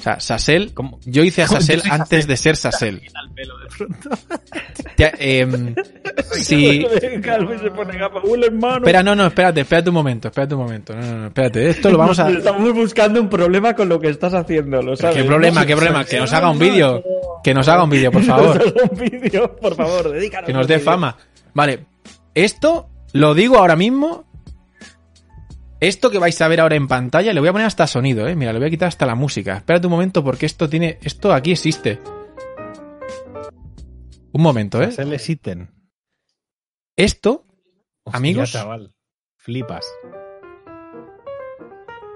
[0.01, 0.73] O sea, Sassel.
[0.75, 0.99] ¿Cómo?
[1.05, 2.27] Yo hice a Sassel antes Sassel.
[2.27, 3.03] de ser Sassel.
[3.15, 4.09] Al pelo de pronto.
[4.97, 5.75] Te- em,
[8.81, 10.95] espera, no, no, espérate, espérate un momento, espérate un momento.
[10.95, 11.69] No, no, no, espérate.
[11.71, 12.31] Esto lo vamos a.
[12.31, 15.17] Estamos buscando un problema con lo que estás haciendo, lo sabes.
[15.17, 16.05] ¿Qué problema, qué problema?
[16.05, 17.03] Que nos haga un vídeo.
[17.43, 18.75] Que nos haga un vídeo, por favor.
[18.91, 20.47] Un vídeo, por favor, dedícanos.
[20.47, 21.17] Que nos dé fama.
[21.55, 21.81] Vale,
[22.35, 24.25] esto lo digo ahora mismo.
[25.81, 28.37] Esto que vais a ver ahora en pantalla, le voy a poner hasta sonido, eh.
[28.37, 29.57] Mira, le voy a quitar hasta la música.
[29.57, 30.99] Espérate un momento porque esto tiene.
[31.03, 31.99] Esto aquí existe.
[34.33, 34.87] Un momento, eh.
[34.87, 35.71] Sassel existen.
[36.97, 37.47] Esto,
[38.05, 38.53] Hostia, Amigos.
[38.53, 38.95] chaval.
[39.37, 39.87] Flipas.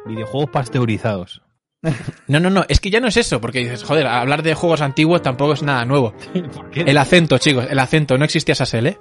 [0.07, 1.43] Videojuegos pasteurizados.
[2.29, 4.83] no, no, no, es que ya no es eso, porque dices, joder, hablar de juegos
[4.83, 6.15] antiguos tampoco es nada nuevo.
[6.55, 6.83] ¿Por qué?
[6.83, 8.99] El acento, chicos, el acento, no existía Sassel, eh.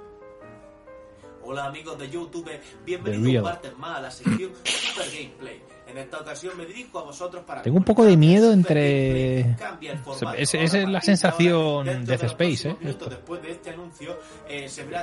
[1.54, 5.62] Hola amigos de YouTube, The bienvenidos un martes más a la sección Super Gameplay.
[5.86, 7.62] En esta ocasión me dirijo a vosotros para...
[7.62, 9.54] Tengo un poco de miedo entre-
[10.02, 10.36] formato.
[10.36, 12.76] Es- esa es la sensación ahora, dentro Death de Space, ¿eh?
[12.80, 15.00] minutos Después de este anuncio, eh, se verá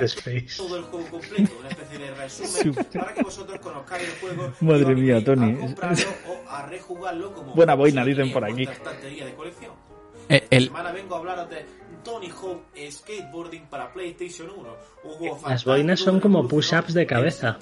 [0.54, 4.52] todo el juego completo, una especie de resumen para que vosotros conozcáis el juego.
[4.60, 5.52] Madre mía, Tony.
[5.52, 8.66] A comprarlo o a rejugarlo como Buena boina, dicen por aquí.
[8.66, 9.72] de colección.
[10.28, 11.64] Eh, Esta el, semana vengo a hablaros de
[12.02, 14.68] Tony Hawk Skateboarding para PlayStation 1.
[15.04, 17.58] Un juego Las fantástico, boinas son como push-ups de cabeza.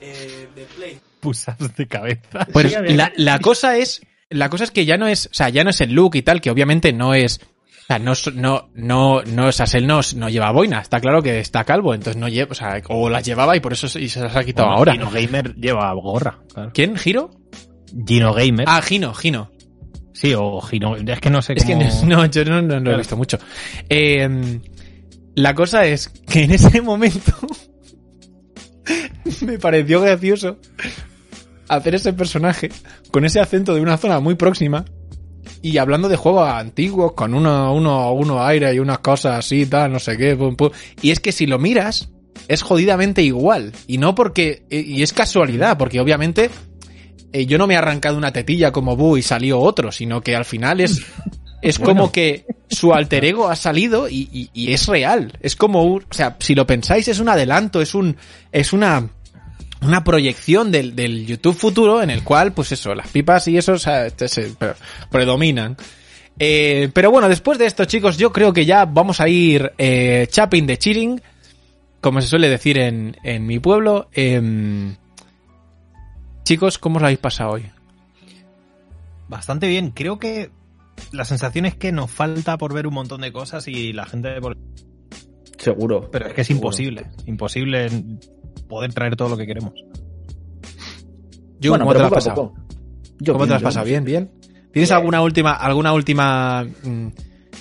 [0.00, 0.48] eh,
[1.20, 2.46] Push-ups de cabeza.
[2.52, 2.92] Pues Sí, ver.
[2.96, 4.00] la, la cosa es,
[4.30, 6.22] la cosa es que ya no es, o sea, ya no es el look y
[6.22, 7.40] tal, que obviamente no es,
[7.82, 11.64] o sea, no, no, no, no, Sassel no, no lleva boina, está claro que está
[11.64, 14.20] calvo, entonces no lleva, o sea, o las llevaba y por eso se, y se
[14.20, 14.92] las ha quitado Bueno, ahora.
[14.92, 16.38] Gino Gamer lleva gorra.
[16.52, 16.70] claro.
[16.72, 16.96] ¿Quién?
[16.96, 17.30] ¿Giro?
[18.06, 18.64] Gino Gamer.
[18.68, 19.50] Ah, Gino, Gino.
[20.20, 20.96] Sí, o Gino.
[20.96, 21.84] Es que no sé Es que cómo...
[22.06, 23.38] no, yo no, no- no lo he visto mucho.
[23.88, 24.60] Eh,
[25.36, 27.32] la cosa es que en ese momento
[29.46, 30.58] me pareció gracioso
[31.68, 32.68] hacer ese personaje
[33.12, 34.84] con ese acento de una zona muy próxima
[35.62, 39.92] y hablando de juegos antiguos con uno, uno, uno aire y unas cosas así, tal,
[39.92, 40.70] no sé qué, pum, pum.
[41.00, 42.10] Y es que si lo miras,
[42.48, 43.72] es jodidamente igual.
[43.86, 46.50] Y no porque, y es casualidad, porque obviamente
[47.32, 50.34] eh, yo no me he arrancado una tetilla como Bu y salió otro, sino que
[50.36, 51.02] al final es,
[51.62, 55.32] es como que su alter ego ha salido y, y- y es real.
[55.40, 58.16] Es como un, o sea, si lo pensáis, es un adelanto, es un,
[58.52, 59.08] es una,
[59.82, 63.72] una proyección del, del YouTube futuro en el cual, pues eso, las pipas y eso
[63.72, 64.74] o sea, este se pre-
[65.10, 65.76] predominan.
[66.38, 70.26] Eh, pero bueno, después de esto, chicos, yo creo que ya vamos a ir eh,
[70.30, 71.20] chapping de cheating,
[72.00, 74.08] como se suele decir en, en mi pueblo.
[74.14, 74.96] Em,
[76.44, 77.66] chicos, ¿cómo os lo habéis pasado hoy?
[79.28, 79.90] Bastante bien.
[79.90, 80.50] Creo que
[81.12, 84.40] la sensación es que nos falta por ver un montón de cosas y la gente...
[84.40, 84.56] por-
[85.58, 86.10] Seguro.
[86.10, 86.66] Pero es que es Seguro.
[86.68, 87.06] imposible.
[87.26, 87.88] Imposible
[88.68, 89.72] poder traer todo lo que queremos.
[91.60, 92.34] Yo, Bueno, ¿cómo te lo has pasado?
[92.54, 92.58] ¿Cómo
[93.18, 93.86] te lo has bien, pasado?
[93.86, 94.30] Bien, bien.
[94.72, 97.08] ¿Tienes alguna última, alguna última, mm,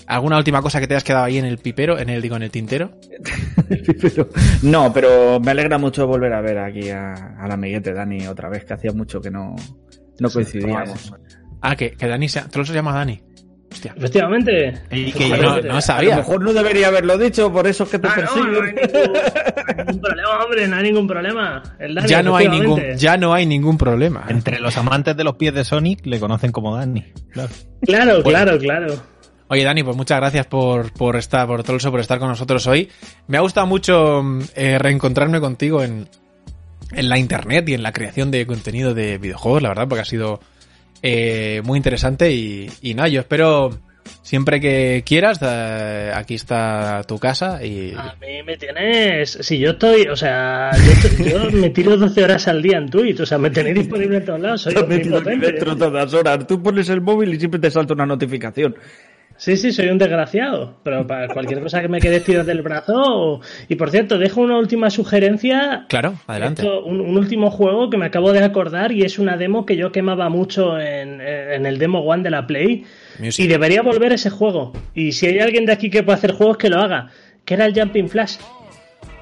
[0.07, 2.43] alguna última cosa que te has quedado ahí en el pipero, en el, digo, en
[2.43, 2.91] el tintero?
[4.63, 8.65] No, pero me alegra mucho volver a ver aquí a- al amiguete Dani otra vez,
[8.65, 9.55] que hacía mucho que no,
[10.19, 11.13] No coincidíamos.
[11.61, 13.21] Ah, que, que Dani se, Troll se llama Dani.
[13.71, 13.93] Hostia.
[13.95, 14.73] Efectivamente.
[14.89, 16.15] Y que no, no A lo sabía.
[16.17, 18.51] mejor no debería haberlo dicho, por eso es que te Ah, no, persiguen.
[18.51, 21.63] no hay ningún, no hay ningún problema, hombre, no hay ningún problema.
[21.79, 24.25] El Dani, Ya no hay ningún, ya no hay ningún problema.
[24.27, 27.05] Entre los amantes de los pies de Sonic le conocen como Danny.
[27.31, 27.49] Claro.
[27.81, 28.95] Claro, claro, claro.
[29.51, 32.67] Oye, Dani, pues muchas gracias por, por estar, por todo eso, por estar con nosotros
[32.67, 32.89] hoy.
[33.27, 34.23] Me ha gustado mucho
[34.55, 36.07] eh, reencontrarme contigo en,
[36.91, 40.05] en la internet y en la creación de contenido de videojuegos, la verdad, porque ha
[40.05, 40.39] sido
[41.01, 43.71] eh, muy interesante y, y nada, yo espero
[44.21, 47.93] siempre que quieras, eh, aquí está tu casa y...
[47.95, 49.31] A mí me tienes.
[49.31, 50.03] Si yo estoy.
[50.03, 53.19] O sea, yo, yo me tiro 12 horas al día en Twitch.
[53.21, 54.61] O sea, me tenéis disponible en todos lados.
[54.61, 55.51] Soy aquí omnipotente.
[55.53, 56.45] dentro todas horas.
[56.47, 58.75] Tú pones el móvil y siempre te salta una notificación.
[59.39, 60.75] Sí, sí, soy un desgraciado.
[60.83, 62.93] Pero para cualquier cosa que me quede tirado del brazo.
[62.97, 65.85] o- Y por cierto, dejo una última sugerencia.
[65.87, 66.61] Claro, adelante.
[66.61, 69.77] Esto, un, un último juego que me acabo de acordar y es una demo que
[69.77, 72.83] yo quemaba mucho en, en el Demo One de la Play.
[73.19, 73.45] Music.
[73.45, 74.73] Y debería volver ese juego.
[74.93, 77.07] Y si hay alguien de aquí que puede hacer juegos, que lo haga.
[77.45, 78.35] Que era el Jumping Flash.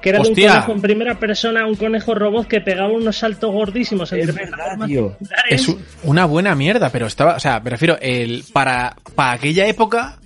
[0.02, 3.50] Que era de un conejo en primera persona, un conejo robot que pegaba unos saltos
[3.52, 5.16] gordísimos entre Es verdad, tío.
[5.50, 5.66] Es
[6.04, 10.18] una buena mierda, pero estaba, o sea, me refiero, el, para, para aquella época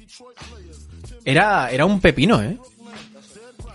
[1.25, 2.57] era, era un pepino, ¿eh?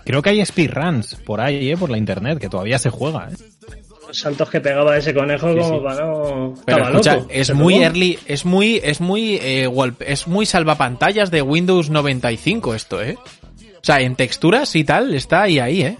[0.04, 1.76] Creo que hay speedruns por ahí, ¿eh?
[1.76, 3.28] por la internet, que todavía se juega.
[3.30, 3.36] ¿eh?
[4.06, 6.54] Los saltos que pegaba ese conejo como para no...
[6.64, 7.26] Pero Estaba escucha, loco.
[7.30, 7.86] es Pero muy bueno.
[7.88, 13.18] early, es muy, es muy, eh, wall- es muy salvapantallas de Windows 95 esto, ¿eh?
[13.78, 15.98] O sea, en texturas y tal, está ahí, ahí, ¿eh?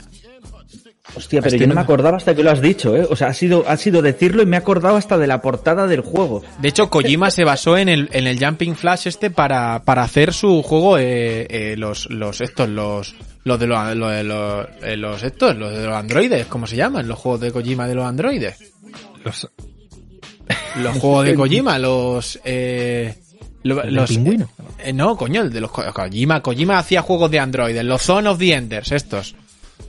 [1.14, 3.06] Hostia, pero Estoy yo no me acordaba hasta que lo has dicho, ¿eh?
[3.08, 5.86] O sea, ha sido, ha sido decirlo y me he acordado hasta de la portada
[5.86, 6.42] del juego.
[6.60, 10.34] De hecho, Kojima se basó en el, en el Jumping Flash este para, para hacer
[10.34, 13.14] su juego, eh, eh, los, los, estos, los,
[13.44, 16.76] los de los, lo de los, eh, los estos, los de los androides, ¿cómo se
[16.76, 17.08] llaman?
[17.08, 18.58] Los juegos de Kojima de los androides.
[19.24, 19.48] Los,
[20.76, 23.14] Los juegos de Kojima, los, eh,
[23.68, 24.48] lo- ¿El del los, pingüino?
[24.78, 28.28] eh, no, coño, el de los Ko- Kojima, Kojima hacía juegos de androides, los Zone
[28.28, 29.34] of the Enders, estos.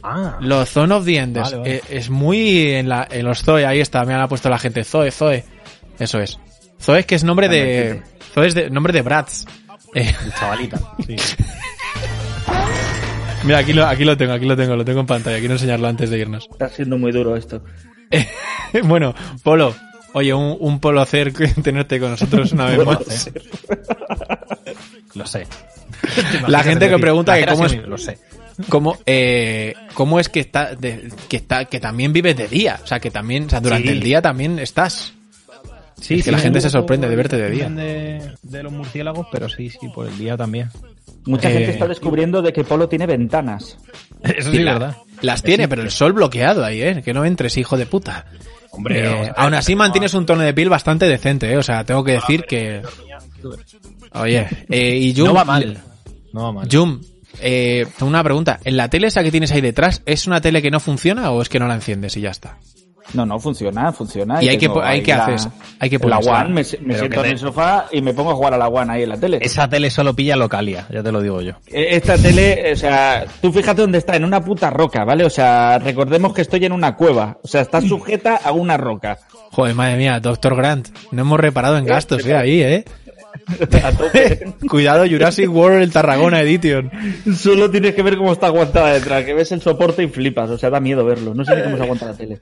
[0.04, 1.52] ah, Los Zone of the Enders.
[1.52, 1.76] Vale, vale.
[1.76, 4.84] Eh, es muy en, la, en los Zoe, ahí está, me han puesto la gente.
[4.84, 5.44] Zoe, Zoe.
[6.00, 6.38] Eso es.
[6.82, 8.02] Zoe es que es nombre de.
[8.34, 9.46] Zoe es de, nombre de Bratz.
[9.96, 10.80] Eh, chavalita.
[11.06, 11.16] Sí.
[13.44, 15.40] mira, aquí lo, aquí lo tengo, aquí lo tengo, lo tengo en pantalla.
[15.40, 16.48] Quiero enseñarlo antes de irnos.
[16.52, 17.64] Está siendo muy duro esto.
[18.84, 19.14] bueno,
[19.44, 19.76] Polo.
[20.14, 21.32] Oye, un, un placer
[21.64, 23.28] tenerte con nosotros una vez más.
[23.28, 23.34] ¿eh?
[25.16, 25.48] Lo sé.
[26.48, 28.18] La gente que pregunta que Hacer cómo es, Lo sé.
[28.70, 32.80] cómo, eh, cómo es que está, de- que está, que también vives de día.
[32.84, 33.94] O sea, que también, o sea, durante Sí.
[33.94, 35.14] el día también estás.
[36.00, 37.70] Sí, Es que la gente se sorprende de verte de día.
[37.70, 40.70] De, de los murciélagos, pero sí, sí, por el día también.
[41.26, 43.78] Mucha Eh, gente está descubriendo de que Polo tiene ventanas.
[44.24, 44.98] Eso Sí, sí, la- verdad.
[45.22, 47.02] Las tiene, pero el sol bloqueado ahí, ¿eh?
[47.04, 48.26] Que no entres, hijo de puta.
[48.72, 51.58] Hombre, Eh, ver, aún así mantienes un tono de piel bastante decente, ¿eh?
[51.58, 52.82] O sea, tengo que decir que...
[54.14, 55.28] Oye, eh, y Jum...
[55.28, 55.78] No va mal.
[56.34, 56.68] No va mal.
[56.72, 57.02] Jum,
[57.42, 58.60] eh, una pregunta.
[58.64, 61.42] ¿En la tele esa que tienes ahí detrás, es una tele que no funciona o
[61.42, 62.58] es que no la enciendes y ya está?
[63.14, 64.44] No, no, funciona, funciona.
[64.44, 65.50] ¿Y hay que hay que la- haces?
[65.80, 66.42] Hay que la ponérsela.
[66.42, 69.04] One, me, siento en el sofá y me pongo a jugar a la One ahí
[69.04, 69.40] en la tele.
[69.42, 71.54] Esa tele solo pilla localia, ya te lo digo yo.
[71.68, 75.26] Eh, Esta tele, o sea, tú fíjate dónde está, en una puta roca, ¿vale?
[75.26, 77.38] O sea, recordemos que estoy en una cueva.
[77.44, 79.18] O sea, está sujeta a una roca.
[79.52, 80.90] Joder, madre mía, Doctor Grant.
[81.12, 82.36] No hemos reparado en gastos, ¿eh?
[82.36, 82.86] Ahí, ¿eh?
[84.70, 86.92] Cuidado, Jurassic World, el Tarragona Edition.
[87.36, 90.50] Solo tienes que ver cómo está aguantada detrás, que ves el soporte y flipas.
[90.50, 91.34] O sea, da miedo verlo.
[91.34, 92.40] No sé ni cómo se aguanta la tele.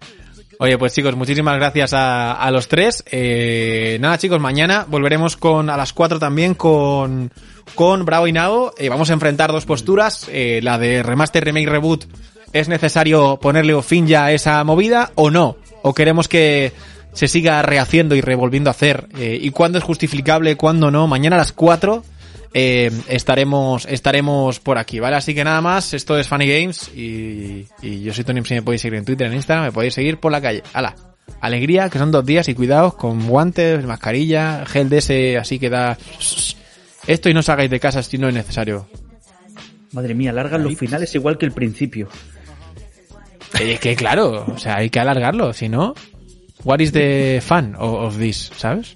[0.60, 3.04] Oye, pues chicos, muchísimas gracias a, a los tres.
[3.12, 7.32] Eh, nada, chicos, mañana volveremos con a las 4 también con,
[7.76, 8.74] con Bravo y Nao.
[8.80, 10.28] Eh, vamos a enfrentar dos posturas.
[10.32, 12.06] Eh, la de remaster, remake, reboot.
[12.54, 15.58] ¿Es necesario ponerle fin ya a esa movida o no?
[15.84, 16.72] ¿O queremos que
[17.14, 19.10] se siga rehaciendo y revolviendo a hacer?
[19.16, 21.06] Eh, ¿Y cuándo es justificable, cuándo no?
[21.06, 22.04] Mañana a las 4
[22.54, 25.18] eh, estaremos estaremos por aquí, ¿vale?
[25.18, 28.62] Así que nada más, esto es Funny Games y, y yo soy Tony, si me
[28.62, 30.64] podéis seguir en Twitter, en Instagram, me podéis seguir por la calle.
[30.74, 30.96] ¡Hala!
[31.42, 35.70] Alegría, que son dos días y cuidados con guantes, mascarilla, gel de ese así que
[35.70, 35.98] da...
[37.06, 38.88] Esto y no salgáis de casa si no es necesario.
[39.92, 42.08] Madre mía, largan los finales igual que el principio.
[43.60, 45.94] Eh, Es que claro, o sea, hay que alargarlo, si no...
[46.64, 48.96] What is the fun of, of this, ¿sabes?